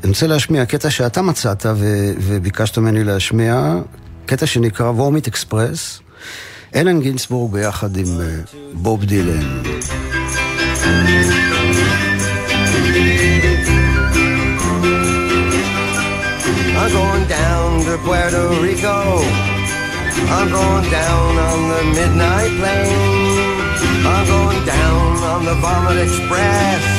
ואני 0.00 0.10
רוצה 0.12 0.26
להשמיע 0.26 0.66
קטע 0.66 0.90
שאתה 0.90 1.22
מצאת 1.22 1.66
ו- 1.66 2.12
וביקשת 2.20 2.78
ממני 2.78 3.04
להשמיע, 3.04 3.74
קטע 4.26 4.46
שנקרא 4.46 4.86
וורמיט 4.90 5.26
אקספרס, 5.26 6.00
אלן 6.74 7.00
גינצבורג 7.00 7.52
ביחד 7.52 7.96
עם 7.96 8.20
אה, 8.20 8.26
בוב 8.72 9.04
דילן. 9.04 9.62
I'm 16.80 16.92
going 16.92 17.26
down 17.28 17.84
to 17.86 17.98
Puerto 18.04 18.48
Rico. 18.62 18.98
I'm 20.36 20.48
going 20.50 20.90
down 20.90 21.36
on 21.48 21.58
the 21.72 21.82
midnight 21.98 22.52
plane. 22.58 23.48
I'm 24.12 24.26
going 24.26 24.64
down 24.64 25.16
on 25.32 25.44
the 25.44 25.54
Vomit 25.54 25.98
Express. 26.06 26.97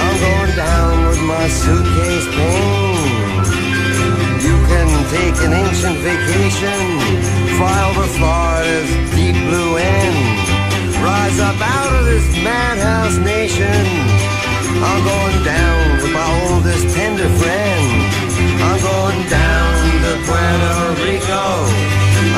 I'm 0.00 0.16
going 0.26 0.54
down 0.56 1.08
with 1.08 1.22
my 1.22 1.46
suitcase 1.48 2.28
pain. 2.36 2.96
You 4.46 4.56
can 4.70 4.88
take 5.12 5.36
an 5.46 5.52
ancient 5.52 5.98
vacation, 6.00 6.80
fly 7.58 7.78
over 7.88 8.06
Florida's 8.16 8.90
deep 9.14 9.36
blue 9.46 9.76
end, 9.76 10.18
rise 11.04 11.38
up 11.40 11.58
out 11.60 11.92
of 11.98 12.04
this 12.06 12.26
madhouse 12.42 13.18
nation. 13.18 13.84
I'm 14.80 15.00
going 15.04 15.38
down 15.44 15.80
with 16.00 16.12
my 16.12 16.28
oldest 16.48 16.84
tender 16.96 17.28
friend. 17.40 17.84
I'm 18.64 18.80
going 18.80 19.22
down 19.28 19.72
to 20.04 20.12
Puerto 20.24 20.74
Rico. 21.04 21.44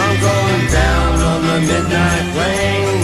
I'm 0.02 0.16
going 0.18 0.62
down 0.70 1.12
on 1.30 1.40
the 1.50 1.58
midnight 1.70 2.26
plane. 2.34 3.02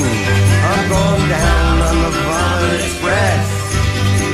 I'm 0.70 0.84
going 0.88 1.28
down 1.28 1.74
on 1.88 1.96
the 2.02 2.28
Express. 2.74 2.97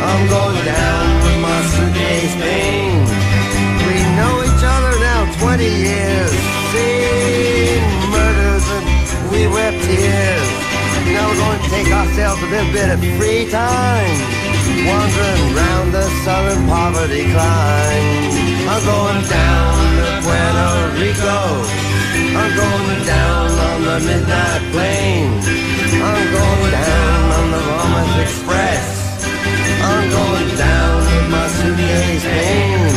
I'm 0.04 0.28
going 0.28 0.60
down 0.68 1.06
with 1.24 1.38
my 1.40 1.60
suitcase 1.72 2.36
pain. 2.36 3.00
We 3.88 3.96
know 4.20 4.34
each 4.44 4.60
other 4.60 4.92
now 5.00 5.24
20 5.40 5.64
years. 5.64 6.32
Seen 6.76 7.80
murders 8.12 8.66
and 8.68 8.84
we 9.32 9.48
wept 9.48 9.80
tears. 9.88 10.48
Now 11.08 11.24
we're 11.24 11.40
going 11.40 11.60
to 11.64 11.68
take 11.72 11.88
ourselves 11.88 12.42
a 12.42 12.48
little 12.52 12.72
bit 12.72 12.88
of 12.92 13.00
free 13.16 13.48
time. 13.48 14.16
Wandering 14.84 15.46
round 15.56 15.88
the 15.96 16.04
southern 16.24 16.68
poverty 16.68 17.24
climb. 17.32 18.04
I'm 18.68 18.84
going 18.84 19.22
down 19.24 19.72
to 20.00 20.08
Puerto 20.20 20.68
Rico. 21.00 21.40
I'm 22.36 22.52
going 22.52 23.00
down 23.08 23.48
on 23.68 23.78
the 23.88 23.98
midnight 24.04 24.62
plane. 24.68 25.32
I'm 25.96 26.26
going 26.28 26.72
down 26.72 27.24
on 27.40 27.46
the 27.56 27.60
Romance 27.72 28.16
Express 28.20 29.03
going 30.14 30.50
down 30.56 30.96
with 31.10 31.28
my 31.36 31.46
suitcase 31.58 32.26
oh, 32.26 32.38
home. 32.38 32.96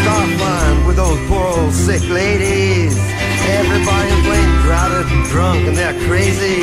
Start 0.00 0.28
flying 0.38 0.80
with 0.86 0.96
those 1.02 1.20
poor 1.28 1.44
old 1.56 1.72
sick 1.72 2.04
ladies. 2.20 2.92
Everybody's 3.60 4.20
playing 4.26 4.54
crowded 4.64 5.06
and 5.14 5.24
drunk 5.32 5.60
and 5.68 5.76
they're 5.76 5.98
crazy. 6.08 6.60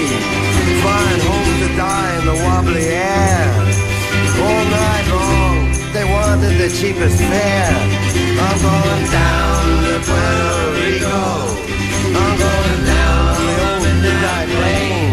Flying 0.84 1.22
home 1.30 1.54
to 1.64 1.70
die 1.78 2.12
in 2.20 2.24
the 2.32 2.38
wobbly 2.46 2.88
air. 2.90 3.50
All 4.46 4.66
night 4.82 5.06
long, 5.18 5.56
they 5.96 6.06
wanted 6.16 6.54
the 6.62 6.70
cheapest 6.78 7.18
fare. 7.30 7.82
I'm 8.46 8.58
going 8.70 9.06
down 9.22 9.64
to 9.86 9.94
Puerto 10.08 10.54
Rico. 10.78 11.22
I'm 12.22 12.36
going 12.46 12.82
down 12.96 13.26
the 13.48 13.56
old 13.66 13.84
midnight 14.04 14.50
plane. 14.58 15.11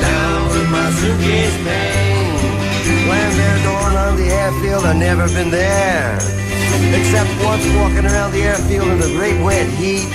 Down 0.00 0.40
with 0.50 0.68
my 0.70 0.88
suitcase 0.98 1.56
pain. 1.66 2.34
When 3.08 3.28
they're 3.36 3.54
on 4.14 4.16
the 4.16 4.28
airfield, 4.30 4.84
I've 4.84 4.96
never 4.96 5.26
been 5.28 5.50
there. 5.50 6.18
Except 6.94 7.30
once 7.42 7.64
walking 7.74 8.06
around 8.06 8.32
the 8.32 8.42
airfield 8.42 8.88
in 8.88 8.98
the 9.00 9.10
great 9.18 9.38
wet 9.42 9.68
heat. 9.80 10.06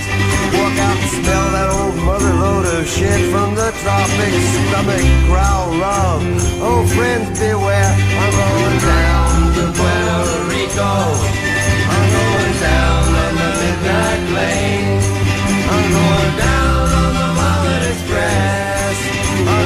Walk 0.56 0.76
out 0.86 0.96
and 0.96 1.10
smell 1.20 1.46
that 1.56 1.68
old 1.68 1.96
mother 2.08 2.32
load 2.32 2.64
of 2.64 2.88
shit 2.88 3.20
from 3.32 3.54
the 3.54 3.68
tropics. 3.82 4.44
Stomach 4.68 5.04
growl 5.28 5.68
love. 5.76 6.22
Oh, 6.64 6.86
friends 6.96 7.28
beware. 7.38 7.92
I'm 8.22 8.32
going 8.40 8.78
down 8.80 9.36
to 9.56 9.64
Puerto 9.76 10.38
Rico. 10.48 10.92
I'm 11.92 12.06
going 12.16 12.54
down 12.64 13.04
on 13.24 13.32
the 13.40 13.50
midnight 13.60 14.22
plane. 14.30 15.00
I'm 15.68 15.86
going 15.92 16.36
down 16.38 16.59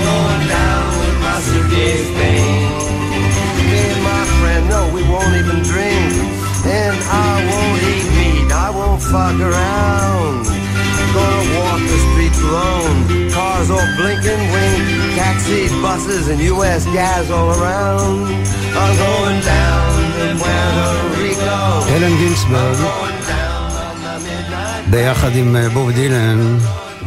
going 0.10 0.44
down 0.58 0.88
with 1.02 1.18
my 1.26 1.38
suitcase 1.48 2.10
pain. 2.20 2.70
Me 3.70 3.80
and 3.94 4.04
my 4.12 4.24
friend, 4.40 4.64
no, 4.74 4.82
we 4.96 5.02
won't 5.12 5.36
even 5.42 5.60
drink. 5.72 6.12
And 6.80 6.96
I 7.28 7.32
won't 7.50 7.80
eat 7.92 8.08
meat, 8.18 8.50
I 8.52 8.70
won't 8.78 9.02
fuck 9.02 9.38
around. 9.50 10.46
Gonna 11.16 11.44
walk 11.58 11.82
the 11.92 12.00
streets 12.08 12.40
alone. 12.50 12.98
Cars 13.36 13.70
all 13.76 13.88
blink 13.98 14.24
and 14.34 14.44
wink. 14.54 14.84
Taxi, 15.18 15.62
buses, 15.82 16.28
and 16.32 16.40
US 16.54 16.86
gas 16.98 17.26
all 17.32 17.50
around. 17.58 18.20
I'm 18.82 18.94
going 19.06 19.40
down 19.56 19.90
to 20.18 20.26
Puerto 20.42 20.88
Rico. 21.22 21.58
אלן 21.96 22.18
גינצברג, 22.18 22.78
Going 22.78 23.22
down 23.34 23.72
on 23.72 23.96
the 24.06 24.16
midnight. 24.28 24.90
ביחד 24.92 25.36
עם 25.36 25.56
אה, 25.56 25.70
בוב 25.70 25.92
דילן, 25.92 26.58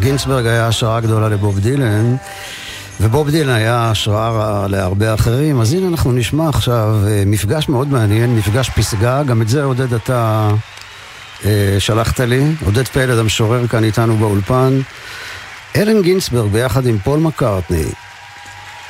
גינצברג 0.01 0.47
היה 0.47 0.67
השראה 0.67 1.01
גדולה 1.01 1.29
לבוב 1.29 1.59
דילן, 1.59 2.17
ובוב 3.02 3.30
דילן 3.30 3.50
היה 3.50 3.92
השראה 3.92 4.68
להרבה 4.68 5.14
אחרים, 5.14 5.62
אז 5.62 5.74
הנה 5.74 5.88
אנחנו 5.88 6.12
נשמע 6.12 6.50
עכשיו 6.50 6.96
אה, 7.08 7.24
מפגש 7.26 7.70
מאוד 7.70 7.88
מעניין, 7.88 8.36
מפגש 8.36 8.70
פסגה, 8.70 9.24
גם 9.24 9.42
את 9.42 9.50
זה 9.50 9.64
עודד 9.64 9.94
אתה 9.94 10.50
אה, 11.46 11.76
שלחת 11.80 12.20
לי, 12.20 12.44
עודד 12.66 12.88
פלד 12.88 13.18
המשורר 13.18 13.68
כאן 13.68 13.84
איתנו 13.84 14.18
באולפן. 14.18 14.80
אלן 15.76 16.02
גינצברג 16.02 16.52
ביחד 16.52 16.86
עם 16.86 16.98
פול 17.00 17.20
מקארטני, 17.20 17.84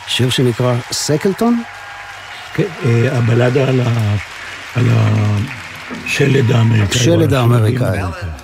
שיר 0.08 0.30
שנקרא 0.30 0.76
סקלטון? 0.92 1.62
כן, 2.54 2.64
אה, 2.86 3.18
הבלדה 3.18 3.68
על 3.68 3.80
ה- 3.82 4.16
על 4.76 4.86
השלד 4.90 6.52
האמריקאי. 6.52 7.00
השלד 7.02 7.34
האמריקאי, 7.34 8.00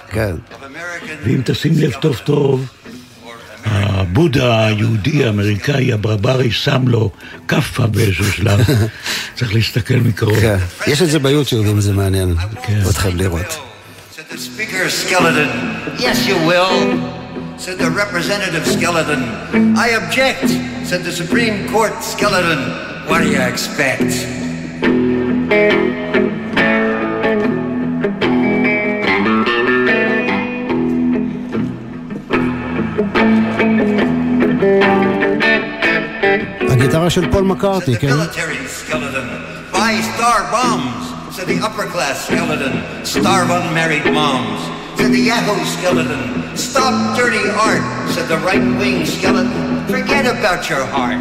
כן. 0.10 0.36
ואם 1.26 1.42
תשים 1.46 1.72
לב 1.78 1.92
טוב 2.02 2.16
טוב, 2.18 2.66
הבודה 3.66 4.66
היהודי 4.66 5.26
האמריקאי 5.26 5.94
הברברי 5.94 6.52
שם 6.52 6.88
לו 6.88 7.12
כאפה 7.48 7.88
באיזשהו 7.88 8.32
שלב. 8.32 8.60
צריך 9.36 9.54
להסתכל 9.54 9.94
מקרוב. 9.94 10.40
כן. 10.40 10.58
יש 10.88 11.02
את 11.02 11.10
זה 11.10 11.20
ביוטיוב 11.20 11.68
אם 11.68 11.82
זה 11.82 11.94
מעניין 11.94 12.36
כן. 12.64 12.82
אתכם 12.90 13.18
לראות. 13.18 13.58
Said 14.16 14.32
the 14.32 14.38
speaker 14.38 14.90
skeleton, 14.90 15.50
yes 15.98 16.28
you 16.28 16.38
will. 16.50 16.78
Said 17.58 17.78
the 17.80 17.92
representative 18.04 18.66
skeleton, 18.68 19.22
I 19.86 19.88
object. 20.02 20.48
Said 20.90 21.02
the 21.04 21.16
Supreme 21.22 21.58
Court 21.72 21.96
skeleton, 22.04 22.62
what 23.08 23.20
do 23.24 23.30
you 23.36 23.42
expect? 23.54 24.12
של 37.13 37.31
פול 37.33 37.45
מקארטי, 37.45 37.93
Said 37.93 37.97
the 37.97 38.01
כן? 38.01 38.09
military 38.09 38.67
skeleton, 38.69 39.27
buy 39.73 40.01
star 40.15 40.41
bombs. 40.53 41.05
Said 41.37 41.47
the 41.47 41.61
upper 41.67 41.87
class 41.95 42.27
skeleton, 42.27 42.75
starve 43.05 43.51
unmarried 43.51 44.07
moms. 44.19 44.61
Said 44.99 45.13
the 45.13 45.25
Yahoo 45.31 45.65
skeleton, 45.77 46.23
stop 46.57 46.95
dirty 47.17 47.45
art. 47.69 47.85
Said 48.15 48.27
the 48.35 48.41
right 48.49 48.67
wing 48.81 48.99
skeleton, 49.07 49.87
forget 49.95 50.25
about 50.37 50.63
your 50.71 50.85
heart. 50.95 51.21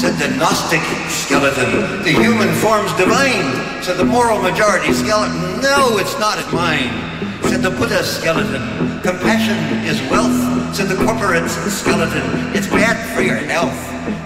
Said 0.00 0.14
the 0.18 0.34
Gnostic 0.38 0.80
skeleton, 1.51 2.03
the 2.03 2.11
human 2.11 2.51
form's 2.55 2.91
divine. 2.93 3.83
Said 3.83 3.97
the 3.97 4.05
moral 4.05 4.41
majority 4.41 4.91
skeleton, 4.93 5.61
no, 5.61 5.97
it's 5.97 6.17
not 6.19 6.37
mine. 6.51 6.89
Said 7.43 7.61
the 7.61 7.69
Buddha 7.69 8.03
skeleton, 8.03 8.61
compassion 9.01 9.57
is 9.85 10.01
wealth. 10.09 10.75
Said 10.75 10.87
the 10.87 10.95
corporate 11.05 11.47
skeleton, 11.49 12.23
it's 12.55 12.67
bad 12.67 12.97
for 13.15 13.21
your 13.21 13.37
health. 13.37 13.77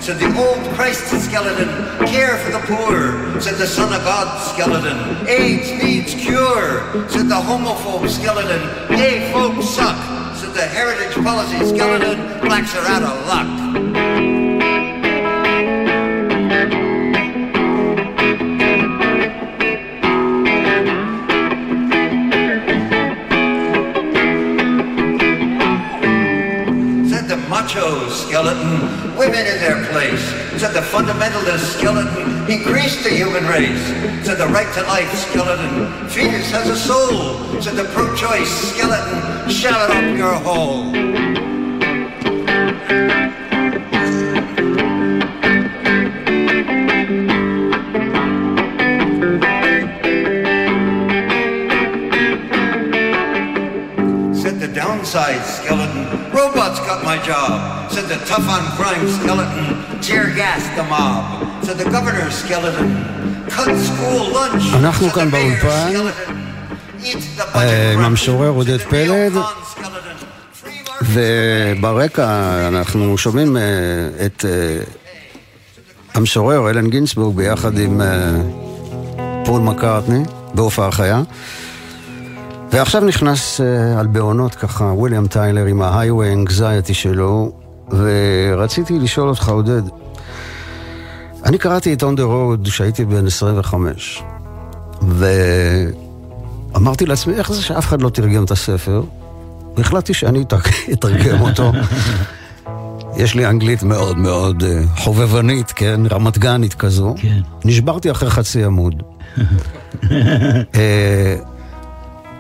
Said 0.02 0.18
the 0.18 0.28
old 0.38 0.64
Christ 0.76 1.08
skeleton, 1.26 1.68
care 2.08 2.38
for 2.38 2.52
the 2.52 2.60
poor. 2.60 3.42
Said 3.42 3.56
the 3.56 3.68
Son 3.68 3.94
of 3.94 4.02
God 4.04 4.42
skeleton, 4.54 5.28
AIDS 5.28 5.72
needs 5.84 6.16
cure. 6.16 7.10
Said 7.10 7.28
the 7.28 7.36
homophobe 7.36 8.08
skeleton, 8.10 8.62
gay 8.96 9.32
folks 9.34 9.68
suck. 9.68 9.98
Said 10.38 10.54
the 10.54 10.62
heritage 10.62 11.16
policy 11.22 11.66
skeleton, 11.66 12.40
blacks 12.40 12.74
are 12.76 12.88
out 12.88 13.04
of 13.04 13.28
luck. 13.28 14.29
Skeleton, 28.40 29.18
women 29.18 29.46
in 29.46 29.60
their 29.60 29.86
place. 29.92 30.24
Said 30.62 30.72
the 30.72 30.80
fundamentalist 30.80 31.78
skeleton, 31.78 32.50
increase 32.50 33.04
the 33.04 33.10
human 33.10 33.46
race. 33.46 33.84
Said 34.26 34.38
the 34.38 34.48
right 34.48 34.72
to 34.76 34.82
life 34.84 35.14
skeleton, 35.14 36.08
fetus 36.08 36.50
has 36.52 36.70
a 36.70 36.78
soul. 36.78 37.62
Said 37.62 37.76
the 37.76 37.84
pro-choice 37.92 38.50
skeleton, 38.50 39.50
shut 39.50 39.74
up 39.74 40.18
your 40.18 40.36
hole. 40.36 41.29
The 54.90 54.96
downside 54.96 55.46
skeleton, 55.46 56.06
robots 56.32 56.80
got 56.80 57.04
my 57.06 57.18
job. 57.30 57.92
Said 57.92 58.06
the 58.10 58.18
tough 58.26 58.48
on 58.50 58.64
crime 58.78 59.08
skeleton, 59.08 60.02
tear 60.02 60.26
gas 60.34 60.64
the 60.76 60.84
mob. 60.84 61.24
Said 61.64 61.78
the 61.78 61.90
governor 61.96 62.32
skeleton, 62.32 62.90
cut 63.50 63.70
school 63.78 64.34
lunch. 64.34 64.64
אנחנו 64.74 65.08
Said 65.08 65.12
the 65.12 65.16
כאן 65.16 65.28
mayor 65.28 65.32
באולפן, 65.32 65.92
skeleton, 65.92 67.56
אה, 67.56 67.94
עם. 67.94 68.00
המשורר 68.00 68.50
עודד 68.50 68.82
פלד. 68.82 69.34
וברקע 71.02 72.28
אנחנו 72.68 73.18
שומעים 73.18 73.58
אה, 73.58 73.62
את 74.26 74.46
אה, 74.46 74.84
המשורר 76.14 76.70
אלן 76.70 76.90
גינצבורג 76.90 77.36
ביחד 77.36 77.78
עם 77.80 78.02
אה, 78.02 78.08
פול 79.46 79.62
מקארטני 79.62 80.24
בהופעה 80.54 80.92
חיה. 80.92 81.22
ועכשיו 82.72 83.02
נכנס 83.06 83.62
אה, 83.62 83.66
על 84.00 84.08
בעונות 84.08 84.56
ככה 84.56 84.84
וויליאם 84.84 85.28
טיילר 85.28 85.66
עם 85.66 85.82
ה-highway 85.82 86.48
anxiety 86.50 86.94
שלו, 86.94 87.52
ורציתי 87.92 89.00
לשאול 89.00 89.30
אותך 89.30 89.50
עודד, 89.50 89.82
אני 91.46 91.58
קראתי 91.58 91.94
את 91.94 92.04
On 92.04 92.18
the 92.18 92.20
Road 92.20 92.70
כשהייתי 92.70 93.06
בן 93.06 93.28
25, 93.28 94.24
ואמרתי 95.02 95.96
לעצמי, 97.06 97.34
איך 97.34 97.52
זה 97.52 97.62
שאף 97.62 97.86
אחד 97.86 98.02
לא 98.02 98.10
תרגם 98.10 98.44
את 98.44 98.52
הספר? 98.52 99.04
והחלטתי 99.78 100.14
שאני 100.14 100.42
אתרג- 100.44 100.74
אתרגם 100.94 101.42
אותו. 101.42 101.72
יש 103.18 103.36
לי 103.36 103.46
אנגלית 103.46 103.84
מאוד 103.84 104.18
מאוד 104.18 104.64
אה, 104.64 104.82
חובבנית, 104.98 105.72
כן? 105.72 106.02
רמת 106.12 106.38
גנית 106.38 106.74
כזו. 106.74 107.16
כן. 107.18 107.40
נשברתי 107.66 108.12
אחרי 108.12 108.30
חצי 108.30 108.64
עמוד. 108.64 109.04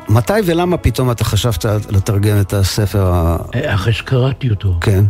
אה, 0.09 0.15
מתי 0.15 0.33
ולמה 0.45 0.77
פתאום 0.77 1.11
אתה 1.11 1.23
חשבת 1.23 1.65
לתרגם 1.89 2.41
את 2.41 2.53
הספר 2.53 3.11
ה... 3.13 3.37
אה, 3.55 3.73
אחרי 3.75 3.93
שקראתי 3.93 4.49
אותו, 4.49 4.73
כן. 4.81 5.05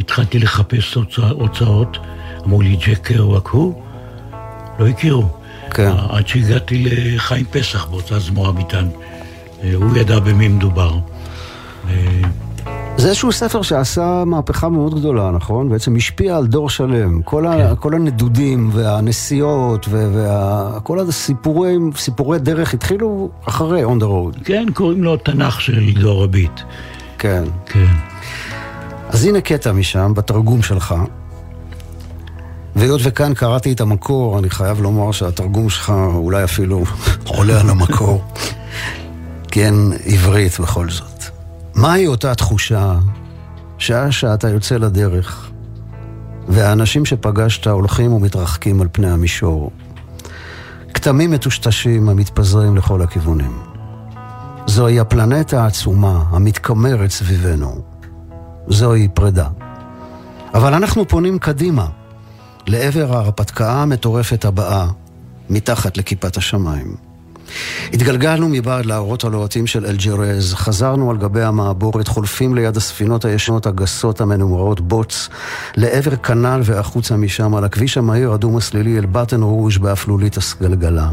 התחלתי 0.00 0.38
לחפש 0.38 0.94
הוצא- 0.94 1.30
הוצאות, 1.30 1.98
אמרו 2.46 2.62
לי 2.62 2.76
ג'ק 2.86 2.98
קרוואק 2.98 3.48
הוא, 3.48 3.82
לא 4.78 4.86
הכירו. 4.88 5.28
כן. 5.70 5.92
עד 6.10 6.28
שהגעתי 6.28 6.84
לחיים 7.14 7.44
פסח 7.50 7.84
באותה 7.84 8.18
זמורה 8.18 8.52
ביטן. 8.52 8.88
אה, 9.64 9.74
הוא 9.74 9.96
ידע 9.96 10.18
במי 10.18 10.48
מדובר. 10.48 10.94
זה 13.02 13.08
איזשהו 13.08 13.32
ספר 13.32 13.62
שעשה 13.62 14.24
מהפכה 14.26 14.68
מאוד 14.68 15.00
גדולה, 15.00 15.30
נכון? 15.30 15.68
בעצם 15.68 15.96
השפיע 15.96 16.36
על 16.36 16.46
דור 16.46 16.70
שלם. 16.70 17.22
כל, 17.22 17.44
כן. 17.52 17.60
ה, 17.60 17.76
כל 17.76 17.94
הנדודים 17.94 18.70
והנסיעות 18.72 19.86
וכל 19.90 20.98
הסיפורי 20.98 21.76
סיפורי 21.96 22.38
דרך 22.38 22.74
התחילו 22.74 23.30
אחרי 23.44 23.84
On 23.84 24.00
the 24.00 24.04
Road. 24.04 24.44
כן, 24.44 24.66
קוראים 24.74 25.04
לו 25.04 25.16
תנ"ך 25.16 25.60
של 25.60 25.92
דור 26.00 26.24
הביט. 26.24 26.60
כן. 27.18 27.44
כן. 27.66 27.94
אז 29.08 29.24
הנה 29.24 29.40
קטע 29.40 29.72
משם, 29.72 30.12
בתרגום 30.14 30.62
שלך. 30.62 30.94
והיות 32.76 33.00
וכאן 33.04 33.34
קראתי 33.34 33.72
את 33.72 33.80
המקור, 33.80 34.38
אני 34.38 34.50
חייב 34.50 34.82
לומר 34.82 35.12
שהתרגום 35.12 35.70
שלך 35.70 35.92
אולי 36.14 36.44
אפילו 36.44 36.84
עולה 37.26 37.60
על 37.60 37.70
המקור. 37.70 38.24
כן, 39.54 39.74
עברית 40.06 40.60
בכל 40.60 40.90
זאת. 40.90 41.11
מהי 41.82 42.06
אותה 42.06 42.34
תחושה 42.34 42.98
שעה 43.78 44.12
שאתה 44.12 44.48
יוצא 44.48 44.76
לדרך, 44.76 45.50
והאנשים 46.48 47.04
שפגשת 47.04 47.66
הולכים 47.66 48.12
ומתרחקים 48.12 48.80
על 48.80 48.88
פני 48.92 49.10
המישור. 49.10 49.70
כתמים 50.94 51.30
מטושטשים 51.30 52.08
המתפזרים 52.08 52.76
לכל 52.76 53.02
הכיוונים. 53.02 53.58
זוהי 54.66 55.00
הפלנטה 55.00 55.62
העצומה 55.62 56.24
המתקמרת 56.30 57.10
סביבנו. 57.10 57.82
זוהי 58.68 59.08
פרידה. 59.14 59.48
אבל 60.54 60.74
אנחנו 60.74 61.08
פונים 61.08 61.38
קדימה, 61.38 61.86
לעבר 62.66 63.16
ההרפתקה 63.16 63.72
המטורפת 63.72 64.44
הבאה, 64.44 64.86
מתחת 65.50 65.96
לכיפת 65.96 66.36
השמיים. 66.36 67.11
התגלגלנו 67.92 68.48
מבעד 68.48 68.86
להורות 68.86 69.24
הלוהטים 69.24 69.66
של 69.66 69.86
אלג'רז, 69.86 70.54
חזרנו 70.54 71.10
על 71.10 71.16
גבי 71.16 71.42
המעבורת, 71.42 72.08
חולפים 72.08 72.54
ליד 72.54 72.76
הספינות 72.76 73.24
הישנות 73.24 73.66
הגסות 73.66 74.20
המנומרות 74.20 74.80
בוץ, 74.80 75.28
לעבר 75.76 76.16
כנל 76.16 76.60
והחוצה 76.64 77.16
משם, 77.16 77.54
על 77.54 77.64
הכביש 77.64 77.98
המהיר 77.98 78.32
הדו-מסלילי 78.32 78.98
אל 78.98 79.06
בטן 79.06 79.42
רוז' 79.42 79.78
באפלולית 79.78 80.36
הסגלגלה. 80.36 81.08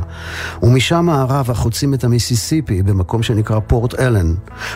ומשם 0.63 1.05
מערב 1.05 1.51
החוצים 1.51 1.93
את 1.93 2.03
המיסיסיפי 2.03 2.81
במקום 2.81 3.23
שנקרא 3.23 3.59
פורט 3.59 3.99
אלן. 3.99 4.33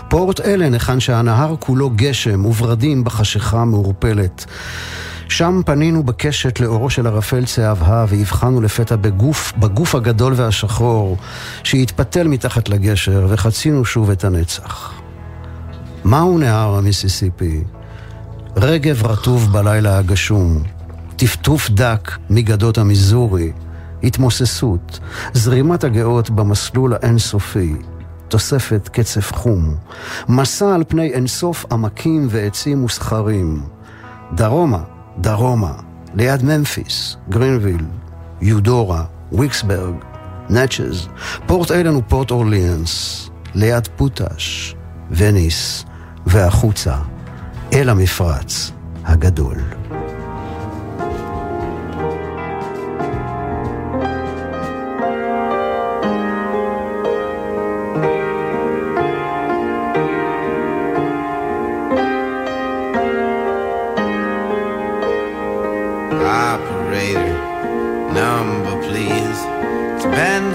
פורט 0.09 0.41
אלן, 0.41 0.73
היכן 0.73 0.99
שהנהר 0.99 1.55
כולו 1.59 1.89
גשם 1.95 2.45
וורדים 2.45 3.03
בחשיכה 3.03 3.65
מעורפלת. 3.65 4.45
שם 5.29 5.61
פנינו 5.65 6.03
בקשת 6.03 6.59
לאורו 6.59 6.89
של 6.89 7.07
ערפל 7.07 7.45
צהבהה 7.45 8.05
והבחנו 8.09 8.61
לפתע 8.61 8.95
בגוף, 8.95 9.53
בגוף 9.57 9.95
הגדול 9.95 10.33
והשחור 10.35 11.17
שהתפתל 11.63 12.27
מתחת 12.27 12.69
לגשר 12.69 13.25
וחצינו 13.29 13.85
שוב 13.85 14.09
את 14.09 14.23
הנצח. 14.23 14.91
מהו 16.03 16.37
נהר 16.37 16.75
המיסיסיפי? 16.77 17.63
רגב 18.55 19.05
רטוב 19.05 19.51
בלילה 19.51 19.97
הגשום, 19.97 20.63
טפטוף 21.15 21.69
דק 21.69 22.11
מגדות 22.29 22.77
המיזורי, 22.77 23.51
התמוססות, 24.03 24.99
זרימת 25.33 25.83
הגאות 25.83 26.29
במסלול 26.29 26.93
האינסופי, 26.93 27.73
תוספת 28.27 28.89
קצף 28.93 29.33
חום, 29.33 29.75
מסע 30.29 30.75
על 30.75 30.83
פני 30.87 31.13
אינסוף 31.13 31.65
עמקים 31.71 32.27
ועצים 32.29 32.85
וסכרים, 32.85 33.63
דרומה, 34.35 34.79
דרומה, 35.17 35.73
ליד 36.15 36.43
ממפיס, 36.43 37.17
גרינוויל, 37.29 37.85
יודורה, 38.41 39.03
ויקסברג, 39.31 39.95
נאצ'ז, 40.49 41.07
פורט 41.45 41.71
אלן 41.71 41.95
ופורט 41.95 42.31
אורליאנס, 42.31 43.29
ליד 43.55 43.87
פוטש, 43.95 44.75
וניס, 45.11 45.85
והחוצה, 46.25 46.95
אל 47.73 47.89
המפרץ 47.89 48.71
הגדול. 49.05 49.82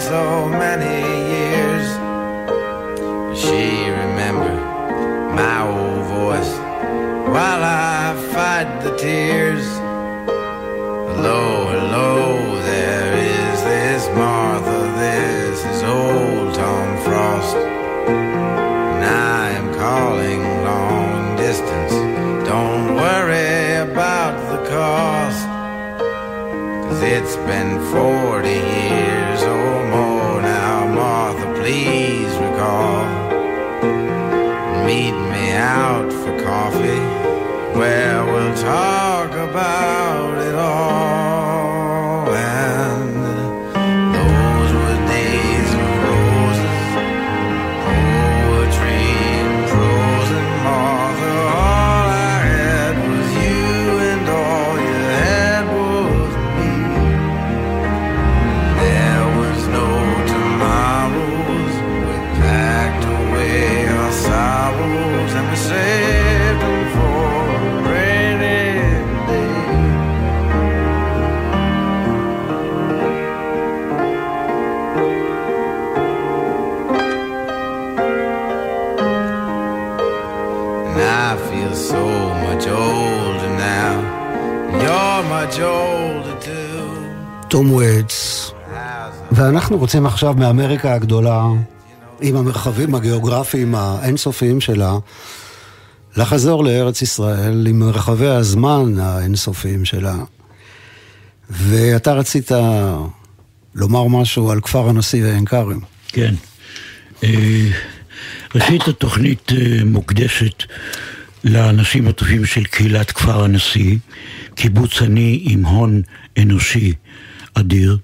So 0.08 0.48
many 0.48 0.96
years. 1.34 1.86
Does 3.28 3.40
she 3.42 3.90
remembered 3.90 4.62
my 5.36 5.58
old 5.68 6.04
voice 6.06 6.52
while 7.34 7.62
I 7.62 8.16
fight 8.32 8.70
the 8.84 8.96
tears? 8.96 9.66
Hello, 11.10 11.66
hello, 11.74 12.62
there 12.62 13.12
is 13.18 13.62
this 13.70 14.08
Martha, 14.16 14.80
this 15.04 15.58
is 15.72 15.82
old 15.82 16.54
Tom 16.54 16.88
Frost. 17.04 17.56
And 18.08 19.04
I 19.04 19.50
am 19.60 19.74
calling 19.74 20.40
long 20.70 21.36
distance. 21.36 21.92
Don't 22.48 22.94
worry 22.94 23.90
about 23.90 24.34
the 24.52 24.70
cost. 24.70 25.44
Cause 26.88 27.02
it's 27.02 27.36
been 27.48 27.78
40 27.92 28.27
תום 87.48 87.72
וייטס, 87.72 88.50
ואנחנו 89.32 89.78
רוצים 89.78 90.06
עכשיו 90.06 90.34
מאמריקה 90.34 90.94
הגדולה, 90.94 91.44
עם 92.20 92.36
המרחבים 92.36 92.94
הגיאוגרפיים 92.94 93.74
האינסופיים 93.74 94.60
שלה, 94.60 94.96
לחזור 96.16 96.64
לארץ 96.64 97.02
ישראל 97.02 97.66
עם 97.66 97.78
מרחבי 97.78 98.26
הזמן 98.26 98.98
האינסופיים 99.00 99.84
שלה. 99.84 100.16
ואתה 101.50 102.12
רצית 102.12 102.50
לומר 103.74 104.06
משהו 104.06 104.50
על 104.50 104.60
כפר 104.60 104.88
הנשיא 104.88 105.24
ועין 105.24 105.44
כרם. 105.44 105.80
כן. 106.08 106.34
אה, 107.24 107.70
ראשית, 108.54 108.88
התוכנית 108.88 109.52
אה, 109.52 109.84
מוקדשת 109.84 110.62
לאנשים 111.44 112.08
הטובים 112.08 112.44
של 112.44 112.64
קהילת 112.64 113.10
כפר 113.10 113.44
הנשיא, 113.44 113.96
קיבוץ 114.54 115.02
עני 115.02 115.40
עם 115.42 115.66
הון 115.66 116.02
אנושי 116.38 116.92
אדיר. 117.60 117.98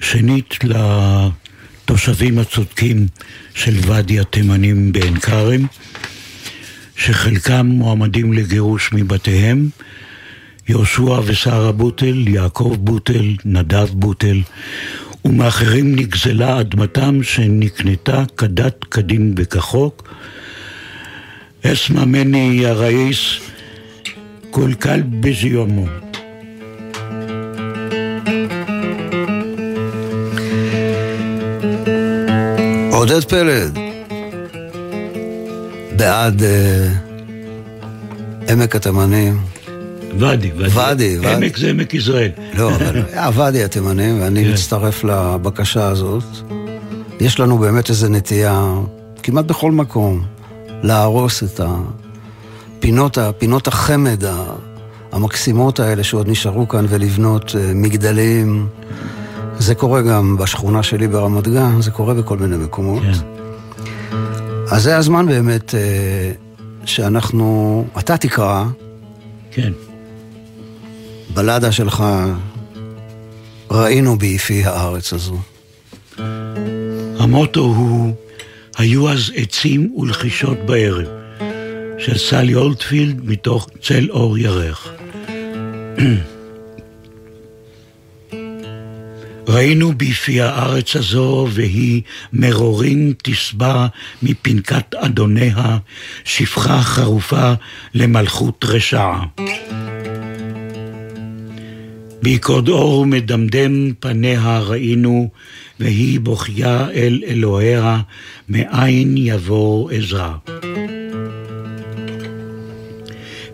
שנית, 0.00 0.54
לתושבים 0.64 2.38
הצודקים 2.38 3.06
של 3.54 3.74
ואדי 3.86 4.20
התימנים 4.20 4.92
בעין 4.92 5.18
כרם, 5.18 5.66
שחלקם 6.96 7.66
מועמדים 7.66 8.32
לגירוש 8.32 8.90
מבתיהם. 8.92 9.68
יהושע 10.68 11.20
ושרה 11.24 11.72
בוטל, 11.72 12.28
יעקב 12.28 12.76
בוטל, 12.80 13.34
נדב 13.44 13.88
בוטל, 13.92 14.40
ומאחרים 15.24 15.96
נגזלה 15.96 16.60
אדמתם 16.60 17.22
שנקנתה 17.22 18.24
כדת 18.36 18.84
כדין 18.84 19.34
וכחוק. 19.36 20.08
אסמא 21.62 22.04
מני 22.04 22.58
יא 22.62 22.68
ראיס, 22.68 23.40
כל 24.50 24.74
קל 24.74 25.02
בזיומו. 25.02 25.86
עודד 32.98 33.24
פלד, 33.24 33.78
בעד 35.96 36.42
אה, 36.42 36.88
עמק 38.48 38.76
התימנים. 38.76 39.40
ואדי, 40.18 40.50
ואדי. 40.56 41.18
ואדי. 41.18 41.34
עמק 41.34 41.56
זה 41.56 41.70
עמק 41.70 41.94
יזרעאל. 41.94 42.30
לא, 42.54 42.74
אבל 42.74 43.02
היה 43.12 43.30
ואדי 43.34 43.64
התימנים, 43.64 44.20
ואני 44.22 44.44
כן. 44.44 44.52
מצטרף 44.52 45.04
לבקשה 45.04 45.88
הזאת. 45.88 46.24
יש 47.20 47.40
לנו 47.40 47.58
באמת 47.58 47.90
איזו 47.90 48.08
נטייה, 48.08 48.74
כמעט 49.22 49.44
בכל 49.44 49.72
מקום, 49.72 50.22
להרוס 50.82 51.42
את 51.42 51.60
הפינות, 51.60 53.18
פינות 53.38 53.68
החמד 53.68 54.22
המקסימות 55.12 55.80
האלה 55.80 56.04
שעוד 56.04 56.28
נשארו 56.28 56.68
כאן, 56.68 56.86
ולבנות 56.88 57.54
אה, 57.58 57.72
מגדלים. 57.74 58.68
זה 59.58 59.74
קורה 59.74 60.02
גם 60.02 60.36
בשכונה 60.36 60.82
שלי 60.82 61.08
ברמת 61.08 61.48
גן, 61.48 61.80
זה 61.80 61.90
קורה 61.90 62.14
בכל 62.14 62.38
מיני 62.38 62.56
מקומות. 62.56 63.02
כן. 63.02 63.38
אז 64.70 64.82
זה 64.82 64.96
הזמן 64.96 65.26
באמת 65.26 65.74
אה, 65.74 66.32
שאנחנו, 66.84 67.84
אתה 67.98 68.16
תקרא, 68.16 68.64
כן. 69.50 69.72
בלדה 71.34 71.72
שלך, 71.72 72.04
ראינו 73.70 74.18
ביפי 74.18 74.64
הארץ 74.64 75.12
הזו. 75.12 75.38
המוטו 77.18 77.60
הוא, 77.60 78.14
היו 78.76 79.10
אז 79.10 79.32
עצים 79.36 79.94
ולחישות 79.98 80.58
בערב, 80.66 81.06
של 81.98 82.18
סלי 82.18 82.54
אולטפילד 82.54 83.20
מתוך 83.24 83.68
צל 83.82 84.10
אור 84.10 84.38
ירח. 84.38 84.88
ראינו 89.58 89.92
ביפי 89.92 90.40
הארץ 90.40 90.96
הזו, 90.96 91.46
והיא 91.50 92.02
מרורים 92.32 93.12
תשבע 93.22 93.86
מפנקת 94.22 94.94
אדוניה, 94.94 95.78
שפחה 96.24 96.82
חרופה 96.82 97.52
למלכות 97.94 98.64
רשעה. 98.68 99.24
ביקוד 102.22 102.68
אור 102.68 103.06
מדמדם 103.06 103.92
פניה 104.00 104.58
ראינו, 104.58 105.30
והיא 105.80 106.20
בוכיה 106.20 106.90
אל 106.90 107.22
אלוהיה, 107.26 108.00
מאין 108.48 109.14
יבוא 109.16 109.90
עזרה. 109.90 110.36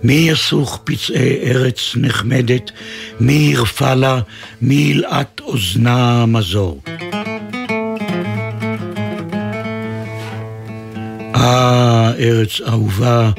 מי 0.05 0.13
יסוך 0.13 0.81
פצעי 0.85 1.37
ארץ 1.43 1.93
נחמדת, 1.97 2.71
מי 3.21 3.33
ירפא 3.33 3.95
לה, 3.95 4.21
מי 4.63 4.75
ילעט 4.75 5.41
אוזנה 5.41 6.27
מזור. 6.27 6.81
אה, 11.35 12.13
ארץ 12.19 12.61
אהובה, 12.61 13.31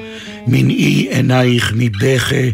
מנעי 0.47 1.07
עינייך 1.11 1.73
מבכה, 1.75 2.45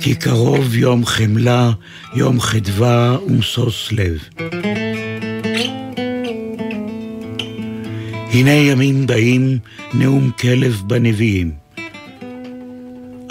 כי 0.00 0.14
קרוב 0.14 0.74
יום 0.74 1.06
חמלה, 1.06 1.70
יום 2.14 2.40
חדווה 2.40 3.18
ומשוש 3.26 3.92
לב. 3.92 4.18
הנה 8.32 8.50
ימים 8.50 9.06
באים, 9.06 9.58
נאום 9.94 10.30
כלב 10.40 10.82
בנביאים. 10.86 11.67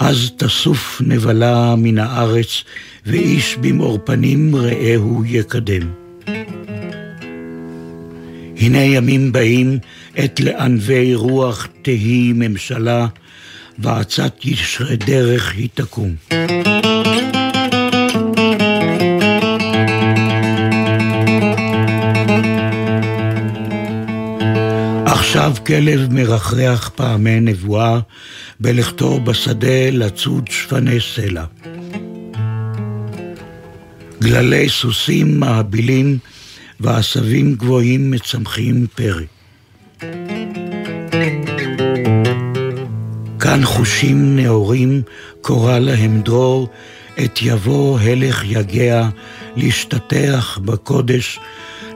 אז 0.08 0.30
תסוף 0.36 1.02
נבלה 1.06 1.74
מן 1.76 1.98
הארץ, 1.98 2.64
ואיש 3.06 3.56
במאור 3.60 3.98
פנים 4.04 4.56
רעהו 4.56 5.24
יקדם. 5.24 5.88
הנה 8.56 8.78
ימים 8.78 9.32
באים, 9.32 9.78
עת 10.16 10.40
לענבי 10.40 11.14
רוח 11.14 11.68
תהי 11.82 12.32
ממשלה, 12.34 13.06
ועצת 13.78 14.44
ישרי 14.44 14.96
דרך 14.96 15.54
היא 15.54 15.68
תקום. 15.74 16.14
עכשיו 25.38 25.64
כלב 25.66 26.12
מרחרח 26.12 26.88
פעמי 26.88 27.40
נבואה, 27.40 27.98
בלכתו 28.60 29.20
בשדה 29.20 29.90
לצוד 29.90 30.48
שפני 30.50 31.00
סלע. 31.00 31.44
גללי 34.22 34.68
סוסים 34.68 35.40
מעבילים, 35.40 36.18
ועשבים 36.80 37.54
גבוהים 37.54 38.10
מצמחים 38.10 38.86
פרי. 38.94 39.26
כאן 43.40 43.64
חושים 43.64 44.36
נאורים, 44.36 45.02
קורא 45.40 45.78
להם 45.78 46.20
דרור, 46.20 46.68
עת 47.16 47.38
יבוא 47.42 48.00
הלך 48.00 48.42
יגע, 48.46 49.08
להשתטח 49.56 50.58
בקודש, 50.64 51.38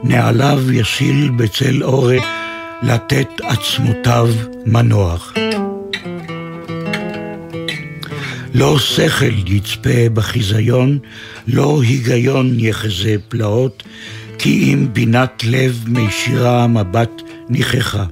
נעליו 0.03 0.71
ישיל 0.71 1.31
בצל 1.37 1.83
אורה, 1.83 2.42
לתת 2.83 3.27
עצמותיו 3.43 4.29
מנוח. 4.65 5.33
לא 8.53 8.79
שכל 8.79 9.47
יצפה 9.47 10.09
בחיזיון, 10.13 10.99
לא 11.47 11.81
היגיון 11.81 12.59
יחזה 12.59 13.15
פלאות, 13.29 13.83
כי 14.39 14.73
אם 14.73 14.87
בינת 14.93 15.43
לב 15.43 15.83
מישירה 15.87 16.67
מבט 16.67 17.21
ניחכה. 17.49 18.05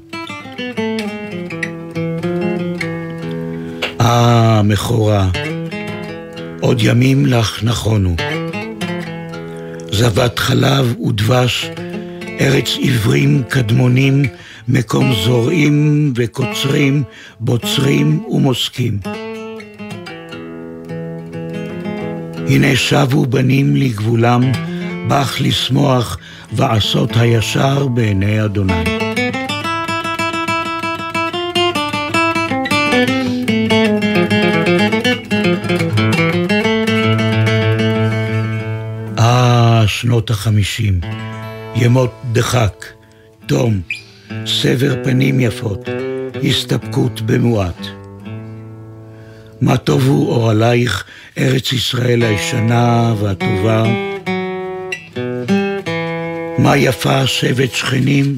אה, 4.01 4.61
מכורה, 4.63 5.29
עוד 6.59 6.81
ימים 6.81 7.25
לך 7.25 7.63
נכונו. 7.63 8.15
זבת 9.91 10.39
חלב 10.39 11.01
ודבש, 11.01 11.69
ארץ 12.39 12.75
עיוורים 12.77 13.43
קדמונים, 13.49 14.23
מקום 14.73 15.13
זורעים 15.25 16.13
וקוצרים, 16.15 17.03
בוצרים 17.39 18.25
ומוסקים. 18.25 18.99
הנה 22.47 22.75
שבו 22.75 23.25
בנים 23.25 23.75
לגבולם, 23.75 24.51
בך 25.07 25.37
לשמוח, 25.39 26.17
ועשות 26.53 27.09
הישר 27.15 27.87
בעיני 27.87 28.45
אדוני. 28.45 28.83
אה, 39.19 39.83
שנות 39.87 40.29
החמישים, 40.29 40.99
ימות 41.75 42.11
דחק, 42.31 42.85
תום, 43.45 43.81
סבר 44.45 45.03
פנים 45.03 45.39
יפות, 45.39 45.89
הסתפקות 46.43 47.21
במועט. 47.21 47.87
מה 49.61 49.77
טובו 49.77 50.35
אוהלייך, 50.35 51.03
ארץ 51.37 51.73
ישראל 51.73 52.23
הישנה 52.23 53.13
והטובה. 53.19 53.83
מה 56.57 56.77
יפה 56.77 57.27
שבט 57.27 57.71
שכנים, 57.73 58.37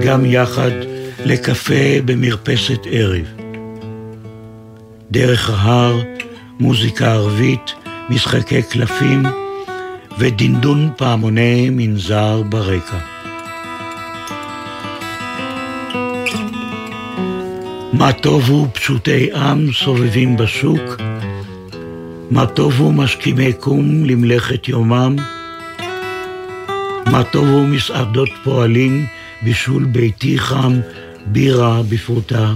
גם 0.00 0.24
יחד 0.24 0.70
לקפה 1.24 2.00
במרפסת 2.04 2.80
ערב. 2.90 3.26
דרך 5.10 5.50
ההר, 5.50 6.00
מוזיקה 6.60 7.12
ערבית, 7.12 7.74
משחקי 8.10 8.62
קלפים 8.62 9.22
ודינדון 10.18 10.90
פעמוני 10.96 11.70
מנזר 11.70 12.42
ברקע. 12.42 13.17
מה 17.92 18.12
טובו 18.12 18.66
פשוטי 18.72 19.32
עם 19.32 19.72
סובבים 19.72 20.36
בשוק, 20.36 20.80
מה 22.30 22.46
טובו 22.46 22.92
משכימי 22.92 23.52
קום 23.52 24.04
למלאכת 24.04 24.68
יומם, 24.68 25.16
מה 27.06 27.24
טובו 27.24 27.60
מסעדות 27.60 28.28
פועלים, 28.44 29.06
בישול 29.42 29.84
ביתי 29.84 30.38
חם, 30.38 30.80
בירה 31.26 31.82
בפרוטה. 31.88 32.54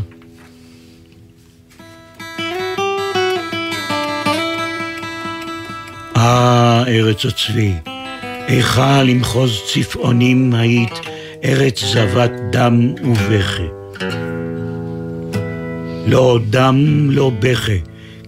אה, 6.16 6.84
ארץ 6.88 7.24
הצבי, 7.24 7.72
איכה 8.48 9.02
למחוז 9.02 9.60
צפעונים 9.72 10.54
היית, 10.54 11.00
ארץ 11.44 11.84
זבת 11.84 12.32
דם 12.50 12.94
ובכה. 13.04 13.81
לא 16.06 16.38
דם, 16.50 17.06
לא 17.10 17.32
בכה, 17.38 17.72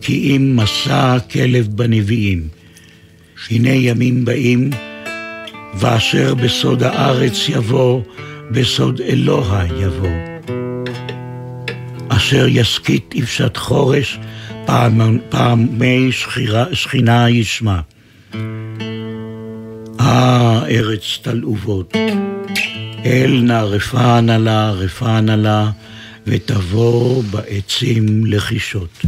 כי 0.01 0.37
אם 0.37 0.57
מסע 0.57 1.14
הכלב 1.14 1.68
בנביאים. 1.68 2.49
הנה 3.51 3.68
ימים 3.68 4.25
באים, 4.25 4.70
ואשר 5.75 6.35
בסוד 6.35 6.83
הארץ 6.83 7.49
יבוא, 7.49 8.03
בסוד 8.51 9.01
אלוה 9.01 9.64
יבוא. 9.81 10.35
אשר 12.09 12.47
יסכית 12.49 13.14
יפשט 13.14 13.57
חורש, 13.57 14.18
פעם, 14.66 15.18
פעמי 15.29 16.12
שכירה, 16.12 16.64
שכינה 16.72 17.31
ישמע. 17.31 17.81
אה, 20.01 20.66
ארץ 20.68 21.18
תלעובות, 21.22 21.97
אל 23.05 23.41
נא 23.43 23.53
רפא 23.53 24.20
נא 24.20 25.33
לה, 25.33 25.70
ותבוא 26.27 27.22
בעצים 27.31 28.27
לחישות. 28.27 29.03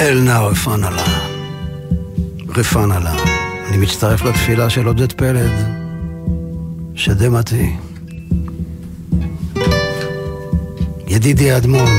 אל 0.00 0.20
נא 0.20 0.38
רפאנה 0.38 0.90
לה, 0.90 1.18
רפאנה 2.48 2.98
לה. 2.98 3.14
אני 3.68 3.76
מצטרף 3.76 4.22
לתפילה 4.24 4.70
של 4.70 4.86
עודד 4.86 5.12
פלד, 5.12 5.52
שדמתי. 6.94 7.70
ידידי 11.08 11.56
אדמון, 11.56 11.90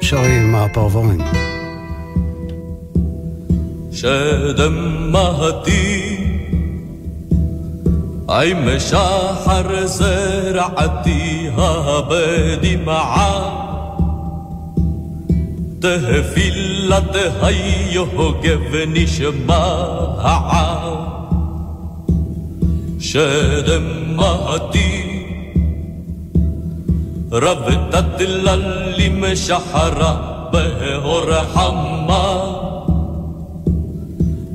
שרים 0.00 0.54
הפרברים. 0.54 1.20
שדמתי 3.92 4.68
עם 8.28 8.78
שחר 8.78 9.86
זרעתי 9.86 11.50
בדמעה 12.08 13.54
תפילת 15.80 17.16
היוגב 17.42 18.74
נשמעה 18.88 20.38
שדמתי 23.00 24.48
רבתה 27.32 28.00
דללים 28.00 29.24
שחרה 29.34 30.16
באור 30.52 31.44
חמה 31.52 32.67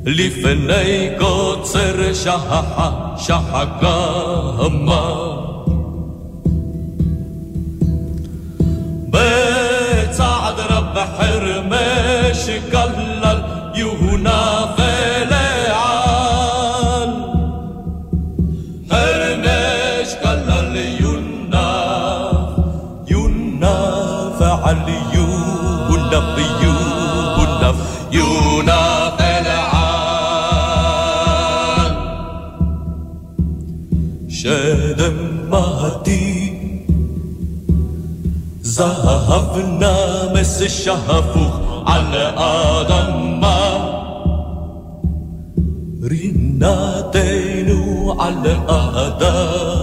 לפני 0.06 1.08
קוצר 1.18 2.12
שחחה 2.14 2.90
שחקמה 3.18 4.54
عرفنا 39.54 40.32
مس 40.34 40.62
الشهفوخ 40.62 41.54
على 41.86 42.34
آدم. 42.38 43.44
رينا 46.04 47.10
تينو 47.12 48.12
على 48.20 48.56
آدم. 48.68 49.73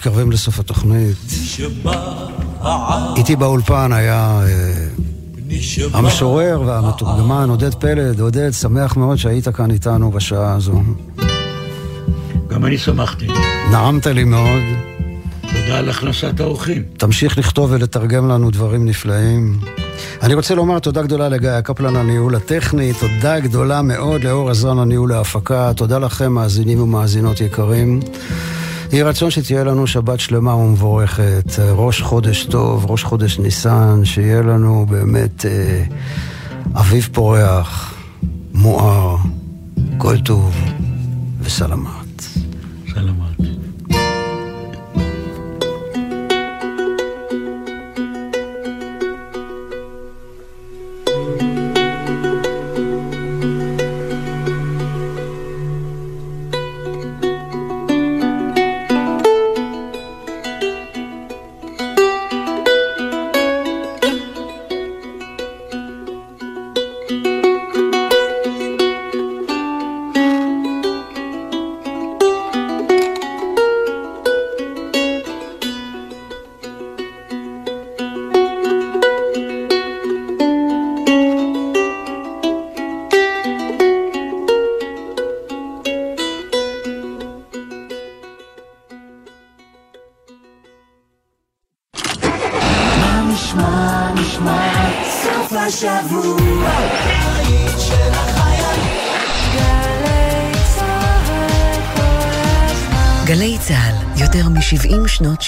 מתקרבים 0.00 0.30
לסוף 0.30 0.60
התוכנית. 0.60 1.16
איתי 3.16 3.36
באולפן 3.36 3.92
היה 3.92 4.42
אה, 4.46 4.86
המשורר 5.92 6.62
והמתורגמן 6.66 7.50
עודד 7.50 7.74
פלד. 7.74 8.20
עודד, 8.20 8.50
שמח 8.50 8.96
מאוד 8.96 9.16
שהיית 9.18 9.48
כאן 9.48 9.70
איתנו 9.70 10.10
בשעה 10.10 10.54
הזו. 10.54 10.80
גם 12.48 12.66
אני 12.66 12.78
שמחתי. 12.78 13.26
נעמת 13.70 14.06
לי 14.06 14.24
מאוד. 14.24 14.62
תודה 15.42 15.78
על 15.78 15.88
הכנסת 15.88 16.40
האורחים. 16.40 16.82
תמשיך 16.96 17.38
לכתוב 17.38 17.72
ולתרגם 17.72 18.28
לנו 18.28 18.50
דברים 18.50 18.86
נפלאים. 18.86 19.60
אני 20.22 20.34
רוצה 20.34 20.54
לומר 20.54 20.78
תודה 20.78 21.02
גדולה 21.02 21.28
לגיא 21.28 21.60
קפלן 21.60 21.96
על 21.96 22.06
ניהול 22.06 22.34
הטכני, 22.34 22.92
תודה 23.00 23.40
גדולה 23.40 23.82
מאוד 23.82 24.24
לאור 24.24 24.50
עזרן 24.50 24.78
על 24.78 24.84
ניהול 24.84 25.12
ההפקה, 25.12 25.72
תודה 25.76 25.98
לכם 25.98 26.32
מאזינים 26.32 26.80
ומאזינות 26.80 27.40
יקרים. 27.40 28.00
יהי 28.92 29.02
רצון 29.02 29.30
שתהיה 29.30 29.64
לנו 29.64 29.86
שבת 29.86 30.20
שלמה 30.20 30.54
ומבורכת, 30.54 31.58
ראש 31.72 32.02
חודש 32.02 32.44
טוב, 32.44 32.90
ראש 32.90 33.04
חודש 33.04 33.38
ניסן, 33.38 34.04
שיהיה 34.04 34.42
לנו 34.42 34.86
באמת 34.88 35.46
אה, 35.46 35.84
אביב 36.74 37.08
פורח, 37.12 37.94
מואר, 38.54 39.16
כל 39.98 40.18
טוב 40.18 40.56
וסלמת. 41.40 41.99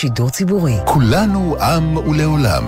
שידור 0.02 0.30
ציבורי. 0.30 0.76
כולנו 0.84 1.56
עם 1.60 1.96
ולעולם. 1.96 2.64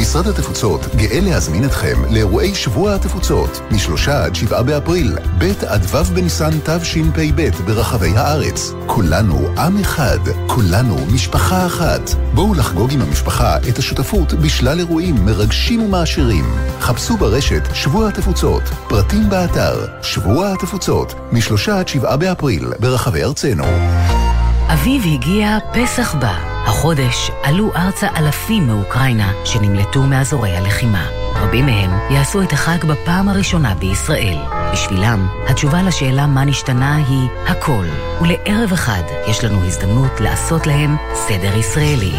משרד 0.00 0.26
התפוצות 0.26 0.80
גאה 0.96 1.20
להזמין 1.20 1.64
אתכם 1.64 1.96
לאירועי 2.10 2.54
שבוע 2.54 2.94
התפוצות, 2.94 3.60
משלושה 3.70 4.24
עד 4.24 4.34
שבעה 4.34 4.62
באפריל, 4.62 5.16
ב' 5.38 5.44
עד 5.66 5.82
ו' 5.84 6.14
בניסן 6.14 6.50
תשפ"ב 6.64 7.48
ברחבי 7.66 8.10
הארץ. 8.16 8.72
כולנו 8.86 9.48
עם 9.58 9.78
אחד, 9.78 10.18
כולנו 10.46 10.96
משפחה 11.14 11.66
אחת. 11.66 12.10
בואו 12.34 12.54
לחגוג 12.54 12.92
עם 12.92 13.02
המשפחה 13.02 13.56
את 13.68 13.78
השותפות 13.78 14.32
בשלל 14.32 14.78
אירועים 14.78 15.14
מרגשים 15.24 15.82
ומעשירים. 15.82 16.44
חפשו 16.80 17.16
ברשת 17.16 17.62
שבוע 17.74 18.08
התפוצות, 18.08 18.62
פרטים 18.88 19.30
באתר 19.30 19.86
שבוע 20.02 20.52
התפוצות, 20.52 21.14
משלושה 21.32 21.78
עד 21.78 21.88
שבעה 21.88 22.16
באפריל 22.16 22.72
ברחבי 22.80 23.24
ארצנו. 23.24 23.64
אביב 24.68 25.02
הגיע, 25.14 25.58
פסח 25.72 26.14
בא. 26.14 26.55
החודש 26.66 27.30
עלו 27.42 27.72
ארצה 27.76 28.08
אלפים 28.16 28.66
מאוקראינה 28.66 29.32
שנמלטו 29.44 30.02
מאזורי 30.02 30.56
הלחימה. 30.56 31.06
רבים 31.34 31.66
מהם 31.66 31.90
יעשו 32.10 32.42
את 32.42 32.52
החג 32.52 32.84
בפעם 32.84 33.28
הראשונה 33.28 33.74
בישראל. 33.74 34.38
בשבילם, 34.72 35.28
התשובה 35.48 35.82
לשאלה 35.82 36.26
מה 36.26 36.44
נשתנה 36.44 36.96
היא 36.96 37.28
הכל. 37.46 37.84
ולערב 38.20 38.72
אחד 38.72 39.02
יש 39.26 39.44
לנו 39.44 39.64
הזדמנות 39.64 40.20
לעשות 40.20 40.66
להם 40.66 40.96
סדר 41.14 41.56
ישראלי. 41.56 42.14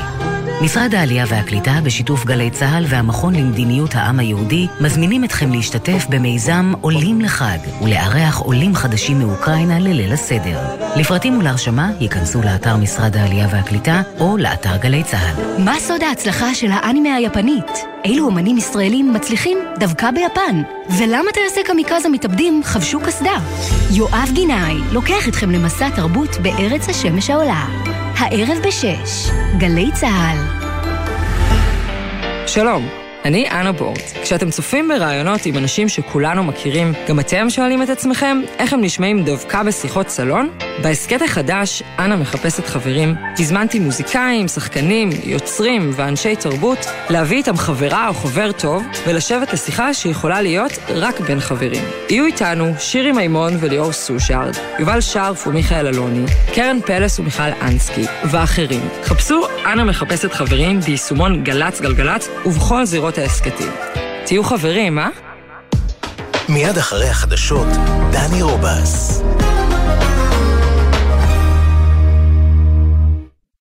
משרד 0.61 0.95
העלייה 0.95 1.25
והקליטה 1.27 1.71
בשיתוף 1.83 2.25
גלי 2.25 2.49
צה"ל 2.49 2.85
והמכון 2.87 3.35
למדיניות 3.35 3.95
העם 3.95 4.19
היהודי 4.19 4.67
מזמינים 4.81 5.23
אתכם 5.23 5.51
להשתתף 5.51 6.05
במיזם 6.09 6.73
עולים 6.81 7.21
לחג 7.21 7.57
ולארח 7.81 8.37
עולים 8.37 8.75
חדשים 8.75 9.19
מאוקראינה 9.19 9.79
לליל 9.79 10.13
הסדר. 10.13 10.59
לפרטים 10.95 11.37
ולהרשמה 11.37 11.91
ייכנסו 11.99 12.41
לאתר 12.41 12.77
משרד 12.77 13.17
העלייה 13.17 13.47
והקליטה 13.51 14.01
או 14.19 14.37
לאתר 14.37 14.77
גלי 14.77 15.03
צה"ל. 15.03 15.63
מה 15.63 15.79
סוד 15.79 16.03
ההצלחה 16.03 16.55
של 16.55 16.71
האנימה 16.71 17.15
היפנית? 17.15 17.71
אילו 18.05 18.25
אומנים 18.25 18.57
ישראלים 18.57 19.13
מצליחים 19.13 19.57
דווקא 19.79 20.11
ביפן? 20.11 20.61
ולמה 20.97 21.31
טייסי 21.33 21.63
קמיקזה 21.63 22.09
מתאבדים 22.09 22.61
חבשו 22.63 22.99
קסדה? 22.99 23.35
יואב 23.91 24.29
גינאי 24.33 24.75
לוקח 24.91 25.27
אתכם 25.27 25.51
למסע 25.51 25.89
תרבות 25.89 26.37
בארץ 26.41 26.89
השמש 26.89 27.29
העולה. 27.29 27.96
הערב 28.19 28.57
בשש, 28.67 29.29
גלי 29.57 29.91
צה"ל. 29.93 30.37
שלום, 32.47 33.06
אני 33.27 33.49
אנה 33.49 33.71
בורט. 33.71 34.11
כשאתם 34.23 34.49
צופים 34.49 34.87
בראיונות 34.87 35.45
עם 35.45 35.57
אנשים 35.57 35.89
שכולנו 35.89 36.43
מכירים, 36.43 36.93
גם 37.07 37.19
אתם 37.19 37.49
שואלים 37.49 37.83
את 37.83 37.89
עצמכם 37.89 38.41
איך 38.59 38.73
הם 38.73 38.81
נשמעים 38.81 39.23
דווקא 39.23 39.63
בשיחות 39.63 40.09
סלון? 40.09 40.49
בהסכת 40.83 41.21
החדש, 41.21 41.83
אנה 41.99 42.15
מחפשת 42.15 42.65
חברים, 42.65 43.15
הזמנתי 43.39 43.79
מוזיקאים, 43.79 44.47
שחקנים, 44.47 45.09
יוצרים 45.23 45.91
ואנשי 45.95 46.35
תרבות 46.35 46.77
להביא 47.09 47.37
איתם 47.37 47.57
חברה 47.57 48.07
או 48.07 48.13
חבר 48.13 48.51
טוב 48.51 48.83
ולשבת 49.07 49.53
לשיחה 49.53 49.93
שיכולה 49.93 50.41
להיות 50.41 50.71
רק 50.89 51.19
בין 51.19 51.39
חברים. 51.39 51.83
יהיו 52.09 52.25
איתנו 52.25 52.73
שירי 52.79 53.11
מימון 53.11 53.53
וליאור 53.59 53.91
סושארד, 53.91 54.55
יובל 54.79 55.01
שרף 55.01 55.47
ומיכאל 55.47 55.87
אלוני, 55.87 56.25
קרן 56.55 56.79
פלס 56.85 57.19
ומיכל 57.19 57.49
אנסקי 57.61 58.05
ואחרים. 58.31 58.89
חפשו 59.03 59.41
אנה 59.65 59.83
מחפשת 59.83 60.33
חברים 60.33 60.79
ביישומון 60.79 61.43
גל"צ 61.43 61.81
גלגלצ 61.81 62.29
ובכל 62.45 62.85
זירות 62.85 63.16
ההסכתים. 63.17 63.71
תהיו 64.25 64.43
חברים, 64.43 64.99
אה? 64.99 65.09
מיד 66.49 66.77
אחרי 66.77 67.09
החדשות, 67.09 67.67
דני 68.11 68.41
רובס. 68.41 69.21